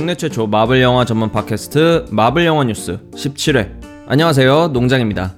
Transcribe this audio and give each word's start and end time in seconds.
국내 0.00 0.14
최초 0.14 0.46
마블 0.46 0.80
영화 0.80 1.04
전문 1.04 1.30
팟캐스트 1.30 2.06
마블 2.10 2.46
영화 2.46 2.64
뉴스 2.64 3.00
17회. 3.10 4.06
안녕하세요. 4.06 4.68
농장입니다. 4.68 5.34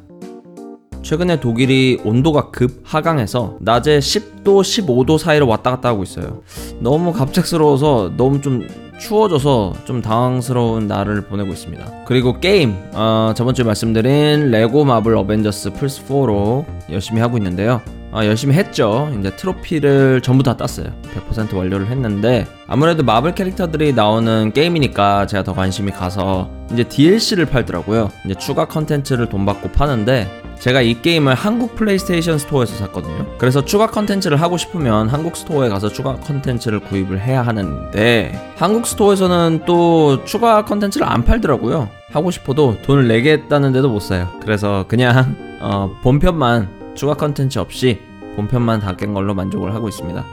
최근에 1.02 1.40
독일이 1.40 2.00
온도가 2.04 2.52
급 2.52 2.80
하강해서 2.84 3.56
낮에 3.58 3.98
10도, 3.98 4.44
15도 4.44 5.18
사이로 5.18 5.48
왔다 5.48 5.70
갔다 5.70 5.88
하고 5.88 6.04
있어요. 6.04 6.42
너무 6.78 7.12
갑작스러워서 7.12 8.12
너무 8.16 8.40
좀 8.40 8.68
추워져서 9.00 9.72
좀 9.84 10.00
당황스러운 10.00 10.86
날을 10.86 11.22
보내고 11.22 11.50
있습니다. 11.50 12.04
그리고 12.06 12.38
게임, 12.38 12.76
어, 12.92 13.32
저번 13.34 13.54
주에 13.54 13.64
말씀드린 13.64 14.52
레고 14.52 14.84
마블 14.84 15.16
어벤져스 15.16 15.70
플스4로 15.70 16.64
열심히 16.88 17.20
하고 17.20 17.36
있는데요. 17.36 17.82
아, 18.12 18.26
열심히 18.26 18.54
했죠. 18.54 19.10
이제 19.18 19.34
트로피를 19.34 20.20
전부 20.20 20.42
다 20.42 20.54
땄어요. 20.54 20.88
100% 21.30 21.56
완료를 21.56 21.86
했는데 21.86 22.46
아무래도 22.66 23.02
마블 23.02 23.34
캐릭터들이 23.34 23.94
나오는 23.94 24.52
게임이니까 24.52 25.26
제가 25.26 25.42
더 25.42 25.54
관심이 25.54 25.90
가서 25.90 26.50
이제 26.70 26.84
DLC를 26.84 27.46
팔더라고요. 27.46 28.10
이제 28.26 28.34
추가 28.34 28.66
컨텐츠를 28.66 29.30
돈 29.30 29.46
받고 29.46 29.72
파는데 29.72 30.28
제가 30.58 30.82
이 30.82 31.00
게임을 31.00 31.34
한국 31.34 31.74
플레이스테이션 31.74 32.38
스토어에서 32.38 32.76
샀거든요. 32.76 33.26
그래서 33.38 33.64
추가 33.64 33.86
컨텐츠를 33.86 34.40
하고 34.40 34.58
싶으면 34.58 35.08
한국 35.08 35.34
스토어에 35.34 35.70
가서 35.70 35.88
추가 35.88 36.14
컨텐츠를 36.16 36.80
구입을 36.80 37.18
해야 37.18 37.42
하는데 37.42 38.54
한국 38.56 38.86
스토어에서는 38.86 39.62
또 39.66 40.24
추가 40.24 40.64
컨텐츠를 40.66 41.06
안 41.06 41.24
팔더라고요. 41.24 41.88
하고 42.12 42.30
싶어도 42.30 42.76
돈을 42.82 43.08
내겠다는데도 43.08 43.88
못 43.88 44.00
사요. 44.00 44.28
그래서 44.42 44.84
그냥 44.86 45.34
어, 45.60 45.98
본편만 46.02 46.81
추가 46.94 47.14
컨텐츠 47.14 47.58
없이 47.58 48.00
본편만 48.36 48.80
다 48.80 48.94
깬 48.96 49.12
걸로 49.14 49.34
만족을 49.34 49.74
하고 49.74 49.88
있습니다. 49.88 50.24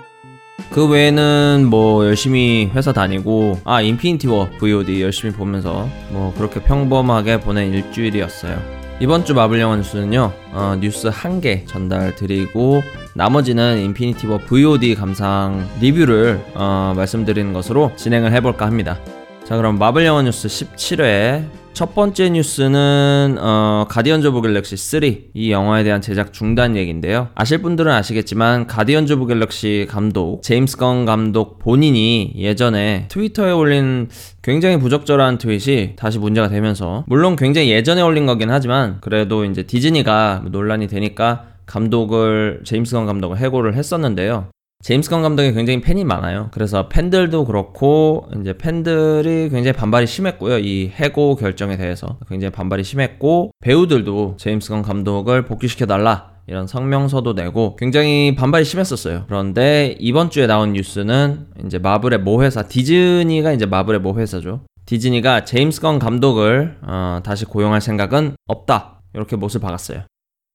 그 0.71 0.87
외에는 0.87 1.65
뭐 1.69 2.05
열심히 2.05 2.69
회사 2.75 2.93
다니고 2.93 3.59
아 3.63 3.81
인피니티 3.81 4.27
워 4.27 4.49
VOD 4.59 5.01
열심히 5.01 5.33
보면서 5.33 5.87
뭐 6.09 6.33
그렇게 6.37 6.61
평범하게 6.61 7.39
보낸 7.39 7.73
일주일이었어요. 7.73 8.57
이번 9.01 9.23
주 9.25 9.33
마블 9.33 9.59
영화 9.61 9.77
뉴스는요 9.77 10.31
어, 10.51 10.77
뉴스 10.79 11.07
한 11.07 11.39
개 11.41 11.63
전달 11.65 12.15
드리고 12.15 12.83
나머지는 13.15 13.79
인피니티 13.79 14.27
워 14.27 14.37
VOD 14.39 14.95
감상 14.95 15.67
리뷰를 15.79 16.39
어, 16.55 16.93
말씀드리는 16.95 17.51
것으로 17.53 17.91
진행을 17.95 18.33
해볼까 18.33 18.65
합니다. 18.65 18.99
자 19.45 19.55
그럼 19.57 19.79
마블 19.79 20.05
영화 20.05 20.21
뉴스 20.21 20.47
17회 20.47 21.45
첫 21.79 21.95
번째 21.95 22.31
뉴스는 22.31 23.37
어, 23.39 23.85
가디언즈 23.87 24.27
오브 24.27 24.41
갤럭시 24.41 24.75
3 24.75 25.01
이 25.33 25.49
영화에 25.49 25.85
대한 25.85 26.01
제작 26.01 26.33
중단 26.33 26.75
얘기인데요. 26.75 27.29
아실 27.35 27.61
분들은 27.61 27.89
아시겠지만 27.89 28.67
가디언즈 28.67 29.13
오브 29.13 29.27
갤럭시 29.27 29.87
감독 29.89 30.41
제임스 30.43 30.75
건 30.75 31.05
감독 31.05 31.57
본인이 31.57 32.33
예전에 32.35 33.05
트위터에 33.07 33.53
올린 33.53 34.09
굉장히 34.41 34.77
부적절한 34.77 35.37
트윗이 35.37 35.95
다시 35.95 36.19
문제가 36.19 36.49
되면서 36.49 37.05
물론 37.07 37.37
굉장히 37.37 37.71
예전에 37.71 38.01
올린 38.01 38.25
거긴 38.25 38.51
하지만 38.51 38.97
그래도 38.99 39.45
이제 39.45 39.63
디즈니가 39.63 40.43
논란이 40.51 40.87
되니까 40.87 41.45
감독을 41.65 42.63
제임스 42.65 42.93
건 42.93 43.05
감독을 43.05 43.37
해고를 43.37 43.75
했었는데요. 43.75 44.49
제임스 44.81 45.09
건 45.09 45.21
감독이 45.21 45.51
굉장히 45.53 45.81
팬이 45.81 46.05
많아요. 46.05 46.47
그래서 46.51 46.87
팬들도 46.87 47.45
그렇고 47.45 48.27
이제 48.39 48.53
팬들이 48.57 49.49
굉장히 49.49 49.73
반발이 49.73 50.07
심했고요. 50.07 50.59
이 50.59 50.87
해고 50.87 51.35
결정에 51.35 51.75
대해서 51.75 52.17
굉장히 52.29 52.51
반발이 52.51 52.83
심했고 52.83 53.51
배우들도 53.59 54.37
제임스 54.37 54.69
건 54.69 54.81
감독을 54.81 55.45
복귀시켜 55.45 55.85
달라 55.85 56.31
이런 56.47 56.65
성명서도 56.65 57.33
내고 57.33 57.75
굉장히 57.75 58.33
반발이 58.35 58.63
심했었어요. 58.63 59.25
그런데 59.27 59.95
이번 59.99 60.29
주에 60.29 60.47
나온 60.47 60.73
뉴스는 60.73 61.47
이제 61.65 61.77
마블의 61.77 62.21
모 62.21 62.41
회사 62.41 62.63
디즈니가 62.63 63.51
이제 63.51 63.65
마블의 63.65 63.99
모 63.99 64.17
회사죠. 64.17 64.61
디즈니가 64.85 65.43
제임스 65.43 65.81
건 65.81 65.99
감독을 65.99 66.77
어, 66.81 67.19
다시 67.23 67.45
고용할 67.45 67.81
생각은 67.81 68.35
없다. 68.47 69.01
이렇게 69.13 69.35
못을 69.35 69.59
박았어요. 69.59 70.03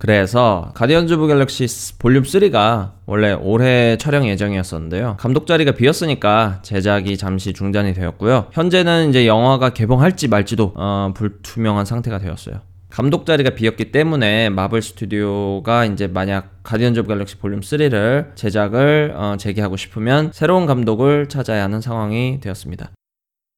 그래서 0.04 0.70
가디언즈 0.74 1.14
오브 1.14 1.28
갤럭시 1.28 1.66
볼륨 1.98 2.24
3가 2.24 2.90
원래 3.06 3.32
올해 3.32 3.96
촬영 3.96 4.28
예정이었었는데요. 4.28 5.16
감독 5.18 5.46
자리가 5.46 5.72
비었으니까 5.72 6.60
제작이 6.60 7.16
잠시 7.16 7.54
중단이 7.54 7.94
되었고요. 7.94 8.48
현재는 8.52 9.08
이제 9.08 9.26
영화가 9.26 9.70
개봉할지 9.70 10.28
말지도 10.28 10.74
어, 10.76 11.14
불투명한 11.16 11.86
상태가 11.86 12.18
되었어요. 12.18 12.60
감독 12.90 13.24
자리가 13.24 13.54
비었기 13.54 13.92
때문에 13.92 14.50
마블 14.50 14.82
스튜디오가 14.82 15.86
이제 15.86 16.06
만약 16.06 16.50
가디언즈 16.64 17.00
오브 17.00 17.08
갤럭시 17.08 17.38
볼륨 17.38 17.60
3를 17.60 18.36
제작을 18.36 19.14
어, 19.16 19.36
재개하고 19.38 19.78
싶으면 19.78 20.32
새로운 20.34 20.66
감독을 20.66 21.30
찾아야 21.30 21.64
하는 21.64 21.80
상황이 21.80 22.40
되었습니다. 22.42 22.90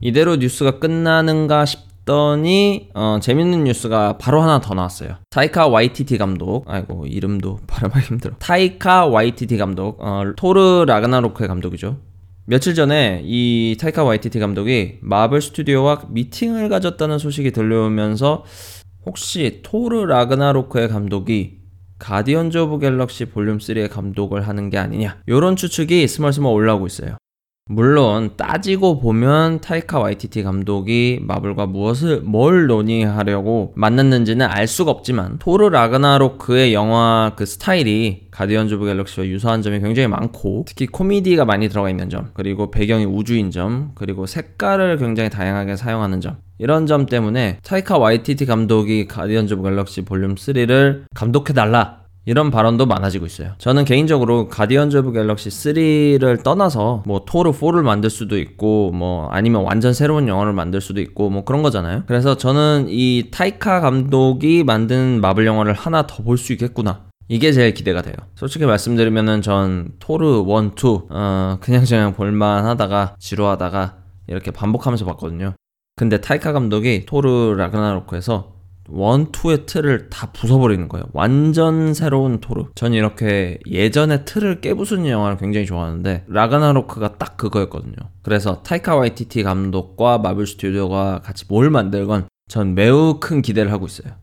이대로 0.01 0.37
뉴스가 0.37 0.79
끝나는가 0.79 1.65
싶었더니 1.65 2.89
어, 2.95 3.19
재밌는 3.21 3.65
뉴스가 3.65 4.17
바로 4.17 4.41
하나 4.41 4.61
더 4.61 4.73
나왔어요. 4.75 5.17
타이카 5.29 5.67
와이티티 5.67 6.17
감독, 6.17 6.65
아이고 6.67 7.07
이름도 7.07 7.59
발음하기 7.67 8.07
힘들어. 8.07 8.35
타이카 8.39 9.07
와이티티 9.07 9.59
감독, 9.59 9.99
어, 10.01 10.23
토르 10.37 10.85
라그나로크의 10.87 11.49
감독이죠. 11.49 11.99
며칠 12.47 12.75
전에 12.75 13.23
이 13.25 13.77
타이카 13.79 14.05
와이티티 14.05 14.39
감독이 14.39 14.99
마블 15.03 15.43
스튜디오와 15.43 16.05
미팅을 16.09 16.69
가졌다는 16.69 17.19
소식이 17.19 17.51
들려오면서 17.51 18.45
혹시 19.05 19.61
토르 19.65 20.07
라그나로크의 20.07 20.89
감독이 20.89 21.59
가디언즈 21.99 22.59
오브 22.59 22.79
갤럭시 22.79 23.27
볼륨 23.27 23.59
3의 23.59 23.91
감독을 23.91 24.47
하는 24.47 24.71
게 24.71 24.79
아니냐 24.79 25.23
이런 25.27 25.57
추측이 25.57 26.07
스멀스멀 26.07 26.53
올라오고 26.53 26.87
있어요. 26.87 27.17
물론 27.69 28.31
따지고 28.37 29.01
보면 29.01 29.61
타이카 29.61 29.99
와이티티 29.99 30.45
감독이 30.45 31.19
마블과 31.23 31.67
무엇을 31.67 32.21
뭘 32.21 32.69
논의하려고 32.69 33.73
만났는지는 33.75 34.47
알 34.47 34.69
수가 34.69 34.93
없지만 34.93 35.41
토르 35.41 35.69
라그나로크의 35.71 36.73
영화 36.73 37.33
그 37.35 37.45
스타일이 37.45 38.29
가디언즈 38.31 38.75
오브 38.75 38.87
갤럭시와 38.87 39.27
유사한 39.27 39.63
점이 39.63 39.81
굉장히 39.81 40.07
많고 40.07 40.65
특히 40.69 40.87
코미디가 40.87 41.45
많이 41.45 41.69
들어가 41.69 41.91
있는 41.91 42.09
점 42.09 42.31
그리고 42.35 42.71
배경이 42.71 43.05
우주인 43.05 43.51
점 43.51 43.91
그리고 43.97 44.27
색깔을 44.27 44.99
굉장히 44.99 45.29
다양하게 45.29 45.75
사용하는 45.75 46.21
점. 46.21 46.37
이런 46.59 46.87
점 46.87 47.05
때문에 47.05 47.59
타이카 47.65 47.99
와이티티 47.99 48.47
감독이 48.47 49.09
가디언즈 49.09 49.55
오브 49.55 49.65
갤럭시 49.65 50.03
볼륨 50.05 50.37
3를 50.37 51.05
감독해달라 51.15 52.06
이런 52.27 52.51
발언도 52.51 52.87
많아지고 52.87 53.25
있어요. 53.25 53.53
저는 53.59 53.85
개인적으로 53.85 54.49
가디언즈 54.49 54.97
오브 54.99 55.13
갤럭시 55.13 55.49
3를 55.49 56.43
떠나서 56.43 57.05
뭐 57.07 57.25
토르 57.25 57.53
4를 57.53 57.83
만들 57.83 58.11
수도 58.11 58.37
있고 58.39 58.91
뭐 58.91 59.29
아니면 59.31 59.63
완전 59.63 59.95
새로운 59.95 60.27
영화를 60.29 60.53
만들 60.53 60.81
수도 60.81 61.01
있고 61.01 61.31
뭐 61.31 61.45
그런 61.45 61.63
거잖아요. 61.63 62.03
그래서 62.07 62.37
저는 62.37 62.87
이 62.89 63.29
타이카 63.31 63.81
감독이 63.81 64.65
만든 64.65 65.21
마블 65.21 65.47
영화를 65.47 65.73
하나 65.73 66.07
더 66.07 66.23
볼 66.25 66.37
수 66.37 66.53
있겠구나. 66.53 67.07
이게 67.29 67.53
제일 67.53 67.75
기대가 67.75 68.03
돼요. 68.03 68.15
솔직히 68.35 68.67
말씀드리면은 68.67 69.43
전 69.43 69.91
토르 70.01 70.41
1, 70.43 70.71
2 70.77 70.99
어, 71.11 71.59
그냥 71.61 71.85
그냥 71.85 72.13
볼만 72.13 72.65
하다가 72.67 73.15
지루하다가 73.21 73.97
이렇게 74.29 74.51
반복하면서 74.51 75.05
봤거든요. 75.05 75.55
근데 75.97 76.21
타이카 76.21 76.53
감독이 76.53 77.07
토르 77.07 77.55
라그나로크에서 77.57 78.56
one, 78.89 79.33
two의 79.33 79.67
틀을 79.67 80.11
다 80.11 80.31
부숴버리는 80.33 80.89
거예요. 80.89 81.07
완전 81.13 81.95
새로운 81.95 82.41
토르. 82.41 82.65
전 82.75 82.93
이렇게 82.93 83.59
예전의 83.67 84.25
틀을 84.25 84.61
깨부수는 84.61 85.09
영화를 85.09 85.37
굉장히 85.39 85.67
좋아하는데 85.67 86.25
라그나로크가 86.29 87.19
딱 87.19 87.37
그거였거든요. 87.37 87.95
그래서 88.23 88.63
타이카 88.63 88.97
와이티티 88.97 89.43
감독과 89.43 90.19
마블 90.19 90.47
스튜디오가 90.47 91.21
같이 91.23 91.45
뭘 91.49 91.71
만들건 91.71 92.29
전 92.49 92.75
매우 92.75 93.19
큰 93.21 93.43
기대를 93.43 93.73
하고 93.73 93.87
있어요. 93.87 94.15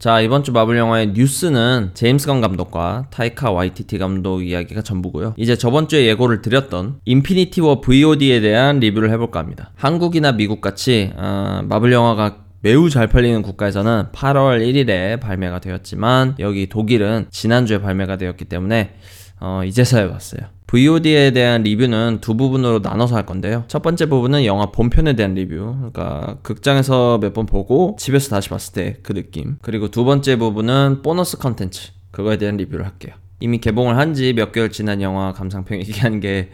자, 0.00 0.22
이번 0.22 0.42
주 0.44 0.52
마블 0.52 0.78
영화의 0.78 1.08
뉴스는 1.08 1.90
제임스 1.92 2.26
건 2.26 2.40
감독과 2.40 3.08
타이카 3.10 3.50
와이티티 3.50 3.98
감독 3.98 4.40
이야기가 4.42 4.80
전부고요. 4.80 5.34
이제 5.36 5.56
저번 5.56 5.88
주에 5.88 6.06
예고를 6.06 6.40
드렸던 6.40 7.00
인피니티 7.04 7.60
워 7.60 7.82
VOD에 7.82 8.40
대한 8.40 8.80
리뷰를 8.80 9.10
해볼까 9.10 9.38
합니다. 9.40 9.72
한국이나 9.76 10.32
미국 10.32 10.62
같이 10.62 11.12
어, 11.16 11.60
마블 11.68 11.92
영화가 11.92 12.49
매우 12.62 12.90
잘 12.90 13.06
팔리는 13.06 13.40
국가에서는 13.42 14.06
8월 14.12 14.60
1일에 14.60 15.18
발매가 15.18 15.60
되었지만 15.60 16.34
여기 16.40 16.68
독일은 16.68 17.26
지난주에 17.30 17.80
발매가 17.80 18.16
되었기 18.16 18.44
때문에 18.46 18.94
어, 19.40 19.62
이제서야 19.64 20.10
왔어요. 20.10 20.40
VOD에 20.66 21.30
대한 21.32 21.62
리뷰는 21.62 22.18
두 22.20 22.36
부분으로 22.36 22.80
나눠서 22.80 23.16
할 23.16 23.24
건데요. 23.26 23.64
첫 23.66 23.80
번째 23.82 24.06
부분은 24.06 24.44
영화 24.44 24.66
본편에 24.66 25.14
대한 25.14 25.34
리뷰. 25.34 25.74
그러니까 25.78 26.36
극장에서 26.42 27.18
몇 27.18 27.32
번 27.32 27.46
보고 27.46 27.96
집에서 27.98 28.28
다시 28.30 28.50
봤을 28.50 28.74
때 28.74 28.96
그 29.02 29.14
느낌. 29.14 29.56
그리고 29.62 29.88
두 29.90 30.04
번째 30.04 30.36
부분은 30.36 31.00
보너스 31.02 31.38
컨텐츠. 31.38 31.92
그거에 32.10 32.36
대한 32.36 32.56
리뷰를 32.58 32.84
할게요. 32.84 33.14
이미 33.40 33.58
개봉을 33.58 33.96
한 33.96 34.12
지 34.14 34.34
몇 34.34 34.52
개월 34.52 34.70
지난 34.70 35.00
영화 35.00 35.32
감상평 35.32 35.78
얘기하는 35.78 36.20
게 36.20 36.50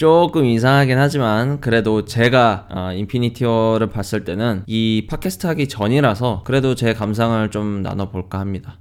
조금 0.00 0.46
이상하긴 0.46 0.96
하지만 0.96 1.60
그래도 1.60 2.06
제가 2.06 2.68
어, 2.70 2.92
인피니티 2.94 3.44
워를 3.44 3.90
봤을 3.90 4.24
때는 4.24 4.62
이 4.66 5.06
팟캐스트 5.10 5.46
하기 5.48 5.68
전이라서 5.68 6.40
그래도 6.46 6.74
제 6.74 6.94
감상을 6.94 7.50
좀 7.50 7.82
나눠볼까 7.82 8.40
합니다. 8.40 8.80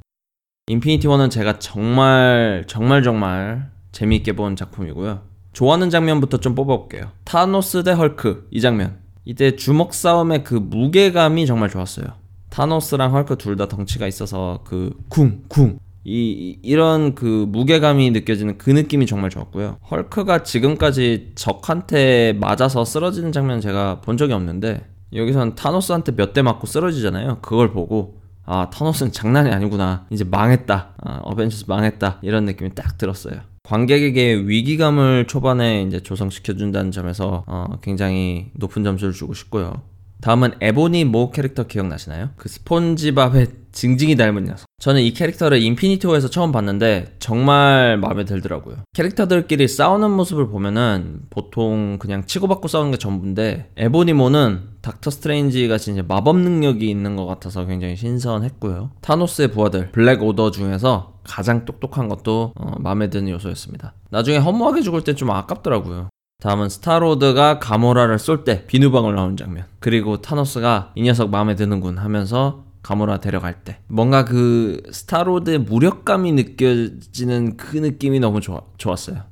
인피니티 0.67 1.09
워는 1.09 1.29
제가 1.29 1.59
정말 1.59 2.63
정말 2.67 3.03
정말 3.03 3.69
재미있게 3.91 4.31
본 4.31 4.55
작품이고요. 4.55 5.19
좋아하는 5.51 5.89
장면부터 5.89 6.37
좀 6.37 6.55
뽑아볼게요. 6.55 7.11
타노스 7.25 7.83
대 7.83 7.91
헐크 7.91 8.47
이 8.51 8.61
장면. 8.61 8.99
이때 9.25 9.57
주먹 9.57 9.93
싸움의 9.93 10.45
그 10.45 10.53
무게감이 10.53 11.45
정말 11.45 11.69
좋았어요. 11.69 12.07
타노스랑 12.49 13.13
헐크 13.13 13.37
둘 13.37 13.57
다 13.57 13.67
덩치가 13.67 14.07
있어서 14.07 14.61
그 14.63 14.95
쿵, 15.09 15.43
쿵. 15.49 15.79
이, 16.11 16.57
이런 16.63 17.13
그 17.13 17.45
무게감이 17.49 18.09
느껴지는 18.11 18.57
그 18.57 18.71
느낌이 18.71 19.05
정말 19.05 19.29
좋았고요. 19.29 19.77
헐크가 19.91 20.41
지금까지 20.43 21.33
적한테 21.35 22.33
맞아서 22.39 22.83
쓰러지는 22.83 23.31
장면 23.31 23.61
제가 23.61 24.01
본 24.01 24.17
적이 24.17 24.33
없는데 24.33 24.81
여기선 25.13 25.53
타노스한테 25.55 26.15
몇 26.15 26.33
대 26.33 26.41
맞고 26.41 26.65
쓰러지잖아요. 26.67 27.39
그걸 27.41 27.71
보고 27.71 28.19
아 28.45 28.69
타노스는 28.71 29.11
장난이 29.11 29.51
아니구나. 29.51 30.07
이제 30.09 30.23
망했다. 30.23 30.93
아, 30.97 31.19
어벤져스 31.23 31.65
망했다. 31.67 32.19
이런 32.23 32.45
느낌이 32.45 32.71
딱 32.73 32.97
들었어요. 32.97 33.41
관객에게 33.63 34.33
위기감을 34.45 35.27
초반에 35.27 35.83
이제 35.83 35.99
조성시켜준다는 35.99 36.91
점에서 36.91 37.43
어, 37.45 37.65
굉장히 37.83 38.49
높은 38.55 38.83
점수를 38.83 39.13
주고 39.13 39.35
싶고요. 39.35 39.83
다음은 40.21 40.53
에보니 40.59 41.05
모 41.05 41.31
캐릭터 41.31 41.63
기억나시나요? 41.63 42.29
그 42.35 42.49
스폰지밥의 42.49 43.47
징징이 43.71 44.15
닮은 44.15 44.45
녀석. 44.45 44.65
저는 44.79 45.01
이 45.01 45.13
캐릭터를 45.13 45.61
인피니티 45.61 46.07
워에서 46.07 46.29
처음 46.29 46.51
봤는데 46.51 47.15
정말 47.19 47.97
마음에 47.97 48.25
들더라고요. 48.25 48.77
캐릭터들끼리 48.93 49.67
싸우는 49.67 50.11
모습을 50.11 50.49
보면은 50.49 51.21
보통 51.29 51.97
그냥 51.99 52.25
치고받고 52.25 52.67
싸우는 52.67 52.91
게 52.91 52.97
전부인데 52.97 53.71
에보니 53.77 54.13
모는 54.13 54.61
닥터 54.81 55.11
스트레인지 55.11 55.67
같이 55.67 55.91
이제 55.91 56.01
마법 56.01 56.37
능력이 56.37 56.89
있는 56.89 57.15
것 57.15 57.25
같아서 57.25 57.65
굉장히 57.65 57.95
신선했고요. 57.95 58.91
타노스의 59.01 59.49
부하들 59.51 59.91
블랙 59.91 60.23
오더 60.23 60.51
중에서 60.51 61.19
가장 61.23 61.65
똑똑한 61.65 62.09
것도 62.09 62.53
어, 62.55 62.73
마음에 62.79 63.09
드는 63.09 63.29
요소였습니다. 63.29 63.93
나중에 64.09 64.37
허무하게 64.37 64.81
죽을 64.81 65.03
때좀 65.03 65.29
아깝더라고요. 65.29 66.09
다음은 66.39 66.69
스타로드가 66.69 67.59
가모라를 67.59 68.17
쏠 68.17 68.45
때 68.45 68.65
비누방울 68.65 69.13
나오는 69.13 69.35
장면. 69.35 69.65
그리고 69.79 70.21
타노스가 70.21 70.93
이 70.95 71.01
녀석 71.01 71.29
마음에 71.29 71.55
드는군 71.55 71.97
하면서 71.97 72.63
가모라 72.81 73.19
데려갈 73.19 73.63
때. 73.65 73.79
뭔가 73.87 74.23
그 74.23 74.81
스타로드의 74.89 75.59
무력감이 75.59 76.31
느껴지는 76.31 77.57
그 77.57 77.75
느낌이 77.75 78.21
너무 78.21 78.39
좋아, 78.39 78.61
좋았어요. 78.77 79.23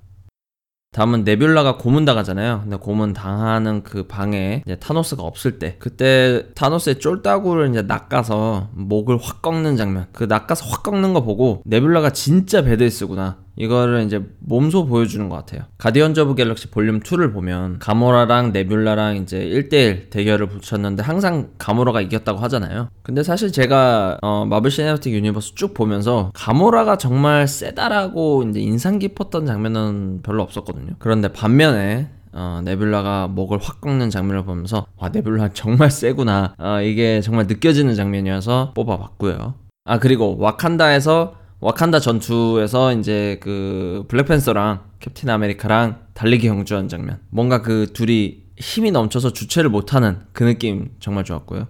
다음은 0.92 1.24
네뷸라가 1.24 1.78
고문 1.78 2.04
당하잖아요. 2.04 2.62
근데 2.64 2.76
고문 2.76 3.14
당하는 3.14 3.84
그 3.84 4.08
방에 4.08 4.64
이제 4.66 4.76
타노스가 4.76 5.24
없을 5.24 5.60
때 5.60 5.78
그때 5.80 6.48
타노스의 6.56 7.00
쫄따구를 7.00 7.70
이제 7.70 7.84
낚아서 7.84 8.70
목을 8.74 9.18
확 9.22 9.42
꺾는 9.42 9.78
장면. 9.78 10.08
그 10.12 10.26
낚아서 10.26 10.66
확 10.66 10.84
꺾는 10.84 11.14
거 11.14 11.24
보고 11.24 11.62
네뷸라가 11.66 12.14
진짜 12.14 12.64
badass구나. 12.64 13.38
이거를 13.58 14.04
이제 14.04 14.24
몸소 14.40 14.86
보여주는 14.86 15.28
것 15.30 15.36
같아요. 15.36 15.64
가디언즈 15.78 16.20
오브 16.22 16.36
갤럭시 16.36 16.70
볼륨 16.70 17.00
2를 17.02 17.34
보면 17.34 17.80
가모라랑 17.80 18.54
네뷸라랑 18.54 19.22
이제 19.22 19.40
1대1 19.40 20.10
대결을 20.10 20.48
붙였는데 20.48 21.04
항상 21.04 21.50
가모라가 21.58 22.02
이겼다고 22.02 22.40
하잖아요. 22.40 22.90
근데 23.04 23.24
사실 23.24 23.52
제가 23.52 24.20
어, 24.22 24.46
마블 24.46 24.72
시네마틱 24.72 25.14
유니버스 25.14 25.56
쭉 25.56 25.74
보면서 25.74 26.32
가모라가 26.34 26.98
정말 26.98 27.48
세다라고 27.48 28.44
이제 28.50 28.60
인상 28.60 29.00
깊었던 29.00 29.46
장면은 29.46 30.22
별로 30.22 30.44
없었거든요. 30.44 30.94
그런데 31.00 31.28
반면에 31.30 32.10
어, 32.34 32.62
네뷸라가 32.64 33.30
목을 33.30 33.58
확 33.60 33.82
꺾는 33.82 34.12
장면을 34.12 34.46
보면서 34.46 34.86
와 34.98 35.10
네뷸라 35.10 35.52
정말 35.56 35.90
세구나 35.90 36.54
어, 36.60 36.82
이게 36.82 37.22
정말 37.22 37.48
느껴지는 37.48 37.96
장면이어서 37.96 38.74
뽑아봤고요. 38.76 39.56
아 39.86 40.00
그리고 40.00 40.38
와칸다에서 40.38 41.47
와칸다 41.60 42.00
전투에서 42.00 42.94
이제 42.94 43.40
그 43.42 44.06
블랙팬서랑 44.10 44.82
캡틴 45.00 45.30
아메리카랑 45.30 46.08
달리기 46.14 46.48
경주한 46.48 46.88
장면. 46.88 47.20
뭔가 47.30 47.62
그 47.62 47.92
둘이 47.94 48.44
힘이 48.58 48.92
넘쳐서 48.92 49.34
주체를 49.34 49.70
못하는 49.70 50.20
그 50.34 50.44
느낌 50.44 50.92
정말 51.00 51.24
좋았고요. 51.24 51.68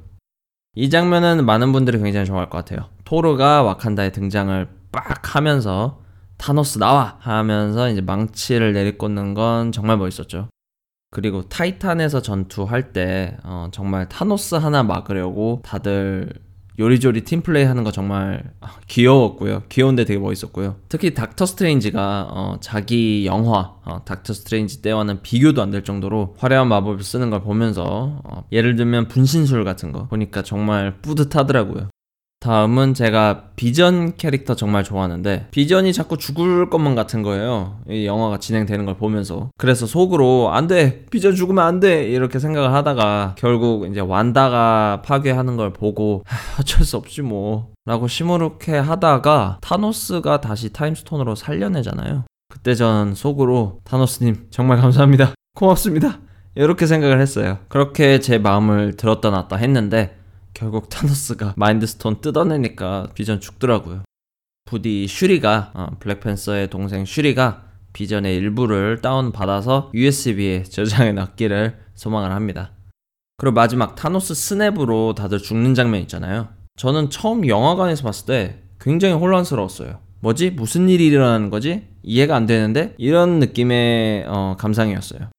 이 0.76 0.90
장면은 0.90 1.46
많은 1.46 1.72
분들이 1.72 1.98
굉장히 2.00 2.26
좋아할 2.26 2.50
것 2.50 2.58
같아요. 2.58 2.90
토르가 3.04 3.64
와칸다에 3.64 4.12
등장을 4.12 4.68
빡 4.92 5.36
하면서 5.36 6.02
타노스 6.38 6.78
나와 6.78 7.18
하면서 7.20 7.90
이제 7.90 8.02
망치를 8.02 8.74
내리꽂는 8.74 9.34
건 9.34 9.72
정말 9.72 9.98
멋있었죠. 9.98 10.50
그리고 11.10 11.44
타이탄에서 11.44 12.22
전투할 12.22 12.92
때 12.92 13.38
어, 13.44 13.70
정말 13.72 14.08
타노스 14.10 14.56
하나 14.56 14.84
막으려고 14.84 15.62
다들 15.64 16.32
요리조리 16.80 17.22
팀플레이 17.22 17.64
하는 17.66 17.84
거 17.84 17.92
정말 17.92 18.44
귀여웠고요. 18.88 19.64
귀여운데 19.70 20.06
되게 20.06 20.20
멋있었고요. 20.20 20.76
특히 20.90 21.14
닥터 21.14 21.46
스트레인지가 21.46 22.28
어, 22.30 22.58
자기 22.62 23.26
영화 23.26 23.74
어, 23.84 24.04
닥터 24.06 24.34
스트레인지 24.34 24.82
때와는 24.82 25.22
비교도 25.24 25.62
안 25.62 25.72
될 25.72 25.84
정도로 25.84 26.36
화려한 26.38 26.68
마법을 26.70 27.04
쓰는 27.04 27.30
걸 27.30 27.42
보면서 27.42 28.22
어, 28.24 28.44
예를 28.52 28.76
들면 28.76 29.08
분신술 29.10 29.64
같은 29.66 29.92
거 29.92 30.08
보니까 30.08 30.44
정말 30.44 30.98
뿌듯하더라고요. 31.02 31.90
다음은 32.40 32.94
제가 32.94 33.46
비전 33.56 34.16
캐릭터 34.16 34.56
정말 34.56 34.84
좋아하는데 34.84 35.48
비전이 35.50 35.92
자꾸 35.92 36.18
죽을 36.18 36.70
것만 36.70 36.94
같은 36.94 37.24
거예요. 37.24 37.80
이 37.90 38.06
영화가 38.06 38.38
진행되는 38.38 38.86
걸 38.86 38.96
보면서 38.96 39.50
그래서 39.58 39.88
속으로 39.88 40.52
안 40.54 40.68
돼 40.68 41.06
비전 41.10 41.34
죽으면 41.34 41.64
안 41.64 41.80
돼 41.80 42.04
이렇게 42.08 42.38
생각을 42.40 42.74
하다가 42.74 43.36
결국 43.38 43.90
이제 43.90 44.02
완다가 44.02 45.02
파괴하는 45.04 45.58
걸 45.58 45.74
보고 45.74 46.24
어쩔 46.60 46.84
수 46.84 46.98
없지 46.98 47.24
뭐 47.24 47.70
라고 47.86 48.08
시무룩해 48.08 48.78
하다가 48.78 49.58
타노스가 49.62 50.42
다시 50.42 50.72
타임스톤으로 50.72 51.36
살려내잖아요. 51.36 52.26
그때 52.50 52.76
전 52.76 53.16
속으로 53.16 53.80
타노스님 53.84 54.48
정말 54.52 54.78
감사합니다. 54.80 55.34
고맙습니다. 55.56 56.20
이렇게 56.56 56.86
생각을 56.86 57.20
했어요. 57.20 57.58
그렇게 57.68 58.20
제 58.20 58.38
마음을 58.38 58.96
들었다 58.96 59.30
놨다 59.32 59.56
했는데 59.56 60.18
결국 60.58 60.90
타노스가 60.90 61.54
마인드스톤 61.56 62.20
뜯어내니까 62.20 63.10
비전 63.14 63.40
죽더라고요. 63.40 64.02
부디 64.66 65.06
슈리가 65.08 65.72
어, 65.76 65.88
블랙팬서의 66.00 66.72
동생 66.72 67.06
슈리가 67.06 67.64
비전의 67.94 68.36
일부를 68.36 69.02
다운받아서 69.02 69.92
USB에 69.94 70.64
저장해 70.64 71.12
놨기를 71.12 71.78
소망을 71.94 72.32
합니다. 72.32 72.72
그리고 73.38 73.54
마지막 73.54 73.94
타노스 73.94 74.34
스냅으로 74.34 75.14
다들 75.14 75.38
죽는 75.38 75.76
장면 75.76 76.02
있잖아요. 76.02 76.50
저는 76.76 77.12
처음 77.12 77.48
영화관에서 77.48 78.02
봤을 78.04 78.26
때 78.26 78.64
굉장히 78.82 79.14
혼란스러웠어요. 79.14 80.00
뭐지? 80.22 80.50
무슨 80.52 80.90
일이 80.90 81.06
일어나는 81.06 81.52
거지? 81.52 81.88
이해가 82.02 82.36
안 82.36 82.48
되는데? 82.48 82.96
이런 82.98 83.38
느낌의 83.38 84.26
어, 84.28 84.56
감상이었어요. 84.58 85.30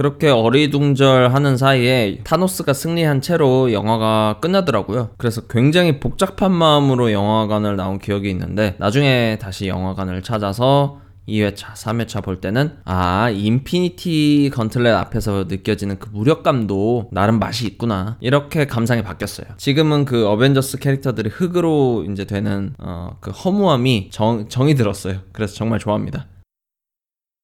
그렇게 0.00 0.30
어리둥절하는 0.30 1.58
사이에 1.58 2.20
타노스가 2.24 2.72
승리한 2.72 3.20
채로 3.20 3.70
영화가 3.70 4.38
끝나더라고요. 4.40 5.10
그래서 5.18 5.42
굉장히 5.42 6.00
복잡한 6.00 6.52
마음으로 6.52 7.12
영화관을 7.12 7.76
나온 7.76 7.98
기억이 7.98 8.30
있는데 8.30 8.76
나중에 8.78 9.36
다시 9.38 9.68
영화관을 9.68 10.22
찾아서 10.22 11.00
2회차, 11.28 11.74
3회차 11.74 12.24
볼 12.24 12.40
때는 12.40 12.78
아, 12.86 13.28
인피니티 13.28 14.50
건틀렛 14.54 14.96
앞에서 14.96 15.44
느껴지는 15.46 15.98
그 15.98 16.08
무력감도 16.14 17.10
나름 17.12 17.38
맛이 17.38 17.66
있구나. 17.66 18.16
이렇게 18.20 18.66
감상이 18.66 19.02
바뀌었어요. 19.02 19.48
지금은 19.58 20.06
그 20.06 20.26
어벤져스 20.26 20.78
캐릭터들이 20.78 21.28
흙으로 21.28 22.06
이제 22.10 22.24
되는 22.24 22.72
어, 22.78 23.18
그 23.20 23.32
허무함이 23.32 24.08
정, 24.10 24.48
정이 24.48 24.76
들었어요. 24.76 25.18
그래서 25.32 25.54
정말 25.56 25.78
좋아합니다. 25.78 26.24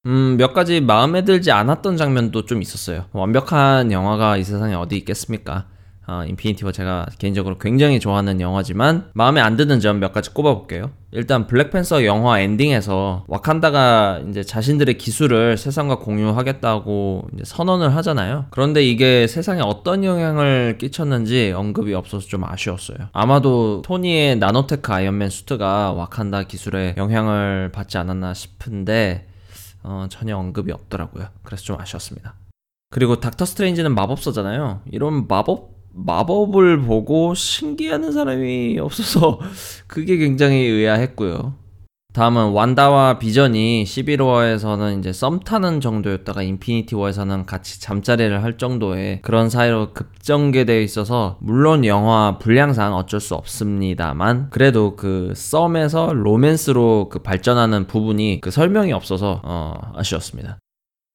음, 0.07 0.37
몇 0.37 0.53
가지 0.53 0.79
마음에 0.79 1.25
들지 1.25 1.51
않았던 1.51 1.97
장면도 1.97 2.45
좀 2.45 2.61
있었어요. 2.61 3.05
완벽한 3.11 3.91
영화가 3.91 4.37
이 4.37 4.43
세상에 4.43 4.73
어디 4.73 4.95
있겠습니까? 4.97 5.65
어, 6.09 6.23
인피니티 6.25 6.63
워 6.63 6.71
제가 6.71 7.07
개인적으로 7.19 7.57
굉장히 7.57 7.99
좋아하는 7.99 8.39
영화지만 8.39 9.09
마음에 9.11 9.41
안 9.41 9.57
드는 9.57 9.81
점 9.81 9.99
몇 9.99 10.13
가지 10.13 10.29
꼽아볼게요. 10.33 10.91
일단 11.11 11.45
블랙팬서 11.47 12.05
영화 12.05 12.39
엔딩에서 12.39 13.25
와칸다가 13.27 14.21
이제 14.29 14.43
자신들의 14.43 14.97
기술을 14.97 15.57
세상과 15.57 15.99
공유하겠다고 15.99 17.27
선언을 17.43 17.93
하잖아요. 17.97 18.45
그런데 18.51 18.85
이게 18.85 19.27
세상에 19.27 19.59
어떤 19.61 20.05
영향을 20.05 20.77
끼쳤는지 20.79 21.51
언급이 21.53 21.93
없어서 21.93 22.25
좀 22.25 22.45
아쉬웠어요. 22.45 23.09
아마도 23.11 23.81
토니의 23.81 24.37
nanotech 24.37 24.89
아이언맨 24.93 25.29
수트가 25.29 25.91
와칸다 25.91 26.43
기술에 26.43 26.95
영향을 26.95 27.73
받지 27.73 27.97
않았나 27.97 28.33
싶은데 28.33 29.25
어, 29.87 30.07
전혀 30.09 30.37
언급이 30.37 30.73
없더라고요. 30.73 31.29
그래서 31.43 31.63
좀 31.63 31.79
아쉬웠습니다. 31.79 32.35
그리고 32.89 33.21
닥터 33.21 33.45
스트레인지는 33.45 33.95
마법사잖아요. 33.95 34.81
이런 34.91 35.27
마법 35.27 35.77
마법을 35.93 36.81
보고 36.81 37.33
신기하는 37.33 38.11
사람이 38.11 38.77
없어서 38.79 39.39
그게 39.87 40.17
굉장히 40.17 40.57
의아했고요. 40.57 41.55
다음은 42.17 42.49
완다와 42.49 43.19
비전이 43.19 43.83
시빌 43.83 44.19
워에서는 44.19 44.97
이제 44.97 45.13
썸 45.13 45.39
타는 45.39 45.81
정도였다가 45.81 46.41
인피니티 46.41 46.95
워에서는 46.95 47.45
같이 47.45 47.79
잠자리를 47.79 48.41
할 48.41 48.57
정도의 48.57 49.21
그런 49.21 49.51
사이로 49.51 49.93
급전개되어 49.93 50.81
있어서 50.81 51.37
물론 51.41 51.85
영화 51.85 52.39
분량상 52.39 52.95
어쩔 52.95 53.19
수 53.19 53.35
없습니다만 53.35 54.49
그래도 54.49 54.95
그 54.95 55.31
썸에서 55.35 56.11
로맨스로 56.11 57.09
그 57.09 57.19
발전하는 57.19 57.85
부분이 57.85 58.41
그 58.41 58.49
설명이 58.49 58.93
없어서 58.93 59.39
어 59.43 59.75
아쉬웠습니다. 59.93 60.57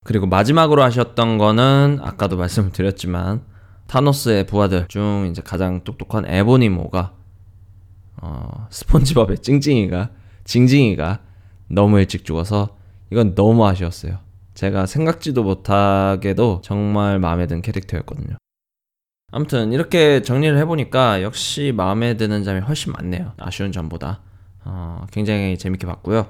그리고 0.04 0.26
마지막으로 0.26 0.84
하셨던 0.84 1.36
거는 1.36 1.98
아까도 2.00 2.36
말씀을 2.36 2.70
드렸지만 2.70 3.42
타노스의 3.88 4.46
부하들 4.46 4.86
중 4.86 5.26
이제 5.28 5.42
가장 5.42 5.82
똑똑한 5.82 6.26
에보니모가 6.28 7.12
어, 8.22 8.68
스폰지밥의 8.70 9.38
찡찡이가 9.38 10.21
징징이가 10.44 11.20
너무 11.68 11.98
일찍 11.98 12.24
죽어서 12.24 12.76
이건 13.10 13.34
너무 13.34 13.66
아쉬웠어요. 13.66 14.18
제가 14.54 14.86
생각지도 14.86 15.42
못하게도 15.42 16.60
정말 16.62 17.18
마음에 17.18 17.46
든 17.46 17.62
캐릭터였거든요. 17.62 18.36
아무튼 19.30 19.72
이렇게 19.72 20.20
정리를 20.22 20.56
해보니까 20.58 21.22
역시 21.22 21.72
마음에 21.74 22.16
드는 22.16 22.44
점이 22.44 22.60
훨씬 22.60 22.92
많네요. 22.92 23.32
아쉬운 23.38 23.72
점보다. 23.72 24.20
어, 24.64 25.06
굉장히 25.10 25.56
재밌게 25.56 25.86
봤고요. 25.86 26.28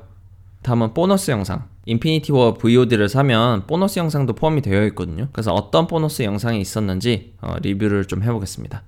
다음은 0.63 0.95
보너스 0.95 1.33
영상. 1.33 1.69
인피니티 1.87 2.31
워 2.31 2.55
VOD를 2.55 3.09
사면 3.09 3.67
보너스 3.67 3.99
영상도 3.99 4.35
포함이 4.35 4.63
되어 4.63 4.85
있거든요. 4.87 5.29
그래서 5.33 5.53
어떤 5.53 5.89
보너스 5.89 6.23
영상이 6.23 6.61
있었는지 6.61 7.35
어, 7.41 7.57
리뷰를 7.61 8.07
좀 8.07 8.23
해보겠습니다. 8.23 8.85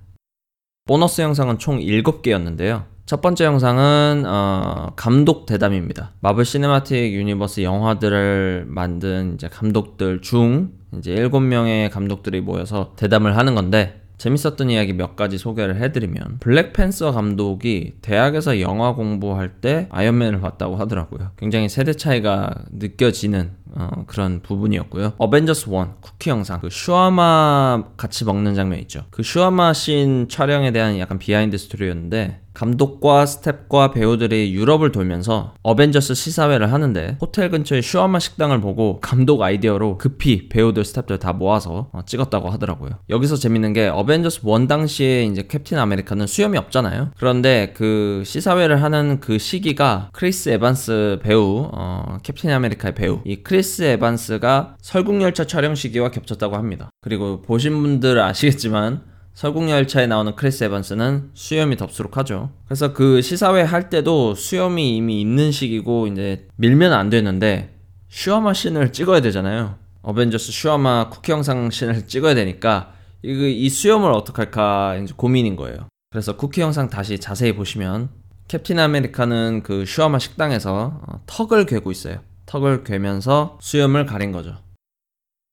보너스 0.85 1.21
영상은 1.21 1.59
총 1.59 1.79
7개였는데요. 1.79 2.85
첫 3.05 3.21
번째 3.21 3.45
영상은 3.45 4.23
어, 4.25 4.93
감독 4.95 5.45
대담입니다. 5.45 6.13
마블 6.21 6.43
시네마틱 6.43 7.13
유니버스 7.13 7.61
영화들을 7.61 8.65
만든 8.67 9.35
이제 9.35 9.47
감독들 9.47 10.21
중 10.21 10.71
이제 10.97 11.13
7명의 11.13 11.91
감독들이 11.91 12.41
모여서 12.41 12.93
대담을 12.95 13.37
하는 13.37 13.53
건데 13.53 14.01
재밌었던 14.17 14.71
이야기 14.71 14.93
몇 14.93 15.15
가지 15.15 15.37
소개를 15.37 15.79
해드리면 15.81 16.39
블랙팬서 16.39 17.11
감독이 17.11 17.93
대학에서 18.01 18.59
영화 18.59 18.95
공부할 18.95 19.61
때 19.61 19.87
아이언맨을 19.91 20.39
봤다고 20.41 20.77
하더라고요. 20.77 21.29
굉장히 21.37 21.69
세대 21.69 21.93
차이가 21.93 22.55
느껴지는 22.71 23.51
어, 23.75 24.05
그런 24.07 24.41
부분이었고요. 24.41 25.13
어벤져스 25.17 25.69
1 25.69 25.75
쿠키 26.01 26.31
영상 26.31 26.59
그 26.59 26.69
shawarma 26.71 27.83
같이 27.97 28.25
먹는 28.25 28.55
장면 28.55 28.79
있죠. 28.79 29.03
그 29.11 29.21
shawarma 29.21 29.73
씬 29.73 30.27
촬영에 30.27 30.71
대한 30.71 30.97
약간 30.97 31.19
비하인드 31.19 31.55
스토리였는데 31.55 32.44
감독과 32.55 33.27
스텝과 33.27 33.91
배우들이 33.91 34.53
유럽을 34.53 34.91
돌면서 34.91 35.53
어벤져스 35.61 36.15
시사회를 36.15 36.73
하는데 36.73 37.17
호텔 37.21 37.49
근처에 37.49 37.81
shawarma 37.81 38.19
식당을 38.19 38.61
보고 38.61 38.99
감독 39.01 39.43
아이디어로 39.43 39.99
급히 39.99 40.49
배우들 40.49 40.83
스텝들 40.83 41.19
다 41.19 41.33
모아서 41.33 41.89
어, 41.91 42.01
찍었다고 42.05 42.49
하더라고요. 42.49 42.91
여기서 43.09 43.35
재밌는 43.35 43.73
게 43.73 43.87
어벤져스 43.87 44.41
1 44.45 44.67
당시에 44.67 45.25
이제 45.25 45.45
캡틴 45.47 45.77
아메리카는 45.77 46.25
수염이 46.25 46.57
없잖아요. 46.57 47.11
그런데 47.17 47.73
그 47.75 48.23
시사회를 48.25 48.81
하는 48.81 49.19
그 49.19 49.37
시기가 49.37 50.09
크리스 50.13 50.49
에반스 50.49 51.19
배우 51.21 51.69
어, 51.71 52.17
캡틴 52.23 52.49
아메리카의 52.51 52.95
배우 52.95 53.19
이 53.25 53.37
크리스 53.37 53.83
에반스가 53.83 54.77
설국열차 54.81 55.45
촬영 55.45 55.75
시기와 55.75 56.09
겹쳤다고 56.09 56.55
합니다. 56.55 56.89
그리고 57.01 57.41
보신 57.41 57.81
분들 57.81 58.19
아시겠지만 58.19 59.14
설국열차에 59.35 60.07
나오는 60.07 60.33
크리스 60.35 60.63
에반스는 60.63 61.31
수염이 61.33 61.75
덥수룩하죠. 61.75 62.51
그래서 62.65 62.93
그 62.93 63.21
시사회 63.21 63.61
할 63.61 63.89
때도 63.89 64.33
수염이 64.33 64.95
이미 64.95 65.19
있는 65.19 65.51
시기고 65.51 66.07
이제 66.07 66.47
밀면 66.55 66.93
안 66.93 67.09
되는데 67.09 67.75
shawarma 68.07 68.53
씬을 68.53 68.93
찍어야 68.93 69.19
되잖아요. 69.19 69.75
어벤져스 70.01 70.53
shawarma 70.53 71.09
쿠키 71.09 71.33
영상 71.33 71.69
씬을 71.69 72.07
찍어야 72.07 72.33
되니까 72.33 72.93
이, 73.23 73.29
이 73.29 73.69
수염을 73.69 74.09
어떡할까 74.11 74.97
이제 75.03 75.13
고민인 75.15 75.57
거예요. 75.57 75.89
그래서 76.11 76.37
쿠키 76.37 76.61
영상 76.61 76.89
다시 76.89 77.19
자세히 77.19 77.53
보시면 77.53 78.09
캡틴 78.47 78.79
아메리카는 78.79 79.63
그 79.63 79.85
shawarma 79.85 80.17
식당에서 80.19 81.01
어, 81.05 81.19
턱을 81.25 81.65
괴고 81.65 81.91
있어요. 81.91 82.19
턱을 82.45 82.85
괴면서 82.85 83.57
수염을 83.59 84.05
가린 84.05 84.31
거죠. 84.31 84.55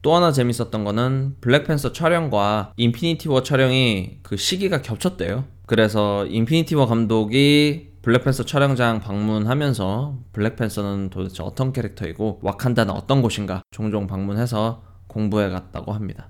또 0.02 0.16
하나 0.16 0.32
재밌었던 0.32 0.84
거는 0.84 1.36
블랙팬서 1.40 1.92
촬영과 1.92 2.72
인피니티 2.76 3.28
워 3.28 3.42
촬영이 3.42 4.18
그 4.22 4.36
시기가 4.36 4.82
겹쳤대요. 4.82 5.44
그래서 5.66 6.26
인피니티 6.26 6.74
워 6.74 6.86
감독이 6.86 7.92
블랙팬서 8.02 8.44
촬영장 8.44 8.98
방문하면서 8.98 10.18
블랙팬서는 10.32 11.10
도대체 11.10 11.44
어떤 11.44 11.72
캐릭터이고 11.72 12.40
와칸다는 12.42 12.92
어떤 12.92 13.22
곳인가 13.22 13.62
종종 13.70 14.08
방문해서 14.08 14.82
공부해 15.06 15.48
갔다고 15.50 15.92
합니다. 15.92 16.28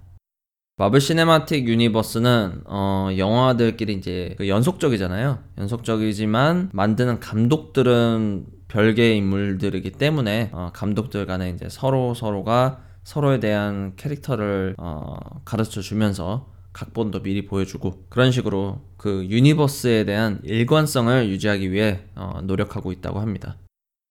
마블 0.76 1.00
시네마틱 1.00 1.66
유니버스는 1.66 2.64
어, 2.66 3.08
영화들끼리 3.16 3.94
이제 3.94 4.34
그 4.36 4.48
연속적이잖아요. 4.48 5.38
연속적이지만 5.58 6.70
만드는 6.72 7.20
감독들은 7.20 8.46
별개의 8.68 9.18
인물들이기 9.18 9.92
때문에 9.92 10.50
어, 10.52 10.70
감독들 10.74 11.24
간에 11.26 11.50
이제 11.50 11.68
서로 11.70 12.14
서로가 12.14 12.80
서로에 13.04 13.40
대한 13.40 13.94
캐릭터를 13.96 14.74
어, 14.78 15.16
가르쳐 15.44 15.80
주면서 15.80 16.52
각본도 16.72 17.22
미리 17.22 17.44
보여주고 17.46 18.04
그런 18.08 18.32
식으로 18.32 18.80
그 18.96 19.26
universe에 19.28 20.04
대한 20.04 20.40
일관성을 20.44 21.28
유지하기 21.28 21.70
위해 21.72 22.00
어, 22.14 22.40
노력하고 22.42 22.92
있다고 22.92 23.20
합니다. 23.20 23.56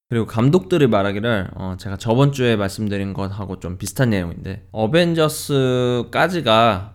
그리고 0.10 0.26
감독들이 0.28 0.88
말하기를 0.88 1.52
어, 1.56 1.76
제가 1.80 1.96
저번 1.96 2.34
주에 2.34 2.58
말씀드린 2.58 3.14
것하고 3.14 3.60
좀 3.62 3.78
비슷한 3.78 4.10
내용인데 4.10 4.68
어벤져스까지가 4.74 6.10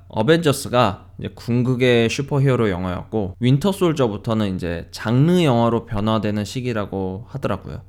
어벤져스가 0.08 1.12
이제 1.18 1.30
궁극의 1.34 2.10
슈퍼히어로 2.10 2.68
영화였고 2.68 3.36
윈터 3.40 3.72
솔저부터는 3.72 4.54
이제 4.54 4.88
장르 4.90 5.42
영화로 5.42 5.86
변화되는 5.86 6.44
시기라고 6.44 7.24
하더라고요. 7.28 7.80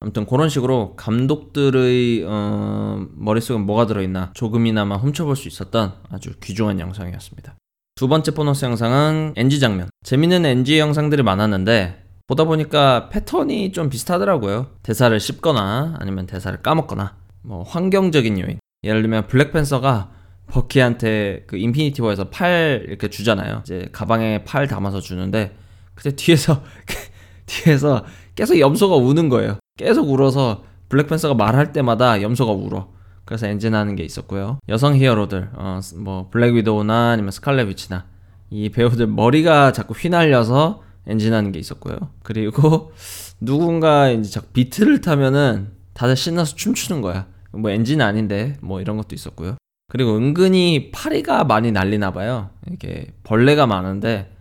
아무튼 0.00 0.26
그런 0.26 0.48
식으로 0.48 0.94
감독들의 0.96 2.24
어, 2.26 3.06
머릿속에 3.14 3.58
뭐가 3.58 3.86
들어있나 3.86 4.32
조금이나마 4.34 4.96
훔쳐볼 4.96 5.36
수 5.36 5.48
있었던 5.48 5.94
아주 6.10 6.32
귀중한 6.42 6.80
영상이었습니다. 6.80 7.56
두 7.94 8.08
번째 8.08 8.32
보너스 8.32 8.64
영상은 8.66 9.32
NG 9.36 9.58
장면. 9.58 9.88
재밌는 10.04 10.44
NG 10.44 10.78
영상들이 10.78 11.22
많았는데 11.22 12.04
보다 12.26 12.44
보니까 12.44 13.08
패턴이 13.08 13.72
좀 13.72 13.88
비슷하더라고요. 13.88 14.66
대사를 14.82 15.18
씹거나 15.18 15.96
아니면 15.98 16.26
대사를 16.26 16.60
까먹거나 16.60 17.16
뭐 17.42 17.62
환경적인 17.62 18.38
요인. 18.40 18.58
예를 18.84 19.00
들면 19.00 19.28
블랙팬서가 19.28 20.10
버키한테 20.48 21.44
그 21.46 21.56
인피니티 21.56 22.02
워에서 22.02 22.28
팔 22.28 22.84
이렇게 22.86 23.08
주잖아요. 23.08 23.62
이제 23.64 23.88
가방에 23.92 24.44
팔 24.44 24.68
담아서 24.68 25.00
주는데 25.00 25.56
그때 25.94 26.14
뒤에서 26.14 26.62
뒤에서 27.46 28.04
계속 28.34 28.58
염소가 28.58 28.96
우는 28.96 29.28
거예요. 29.28 29.58
계속 29.76 30.10
울어서 30.10 30.64
블랙팬서가 30.88 31.34
말할 31.34 31.72
때마다 31.72 32.22
염소가 32.22 32.52
울어. 32.52 32.88
그래서 33.24 33.46
엔진하는 33.46 33.96
게 33.96 34.04
있었고요. 34.04 34.58
여성 34.68 34.96
히어로들, 34.96 35.50
어, 35.54 35.80
뭐 35.96 36.28
블랙 36.30 36.54
위도우나 36.54 37.10
아니면 37.10 37.32
스칼렛 37.32 37.68
위치나 37.68 38.06
이 38.50 38.68
배우들 38.68 39.08
머리가 39.08 39.72
자꾸 39.72 39.94
휘날려서 39.94 40.82
엔진하는 41.06 41.52
게 41.52 41.58
있었고요. 41.58 41.96
그리고 42.22 42.92
누군가 43.40 44.08
이제 44.10 44.30
자꾸 44.30 44.48
비트를 44.48 45.00
타면은 45.00 45.72
다들 45.92 46.16
신나서 46.16 46.54
춤추는 46.54 47.02
거야. 47.02 47.26
뭐 47.52 47.70
엔진 47.70 48.00
아닌데 48.00 48.56
뭐 48.60 48.80
이런 48.80 48.96
것도 48.96 49.14
있었고요. 49.14 49.56
그리고 49.88 50.16
은근히 50.16 50.90
파리가 50.92 51.44
많이 51.44 51.72
날리나 51.72 52.12
봐요. 52.12 52.50
이게 52.70 53.08
벌레가 53.24 53.66
많은데 53.66 54.35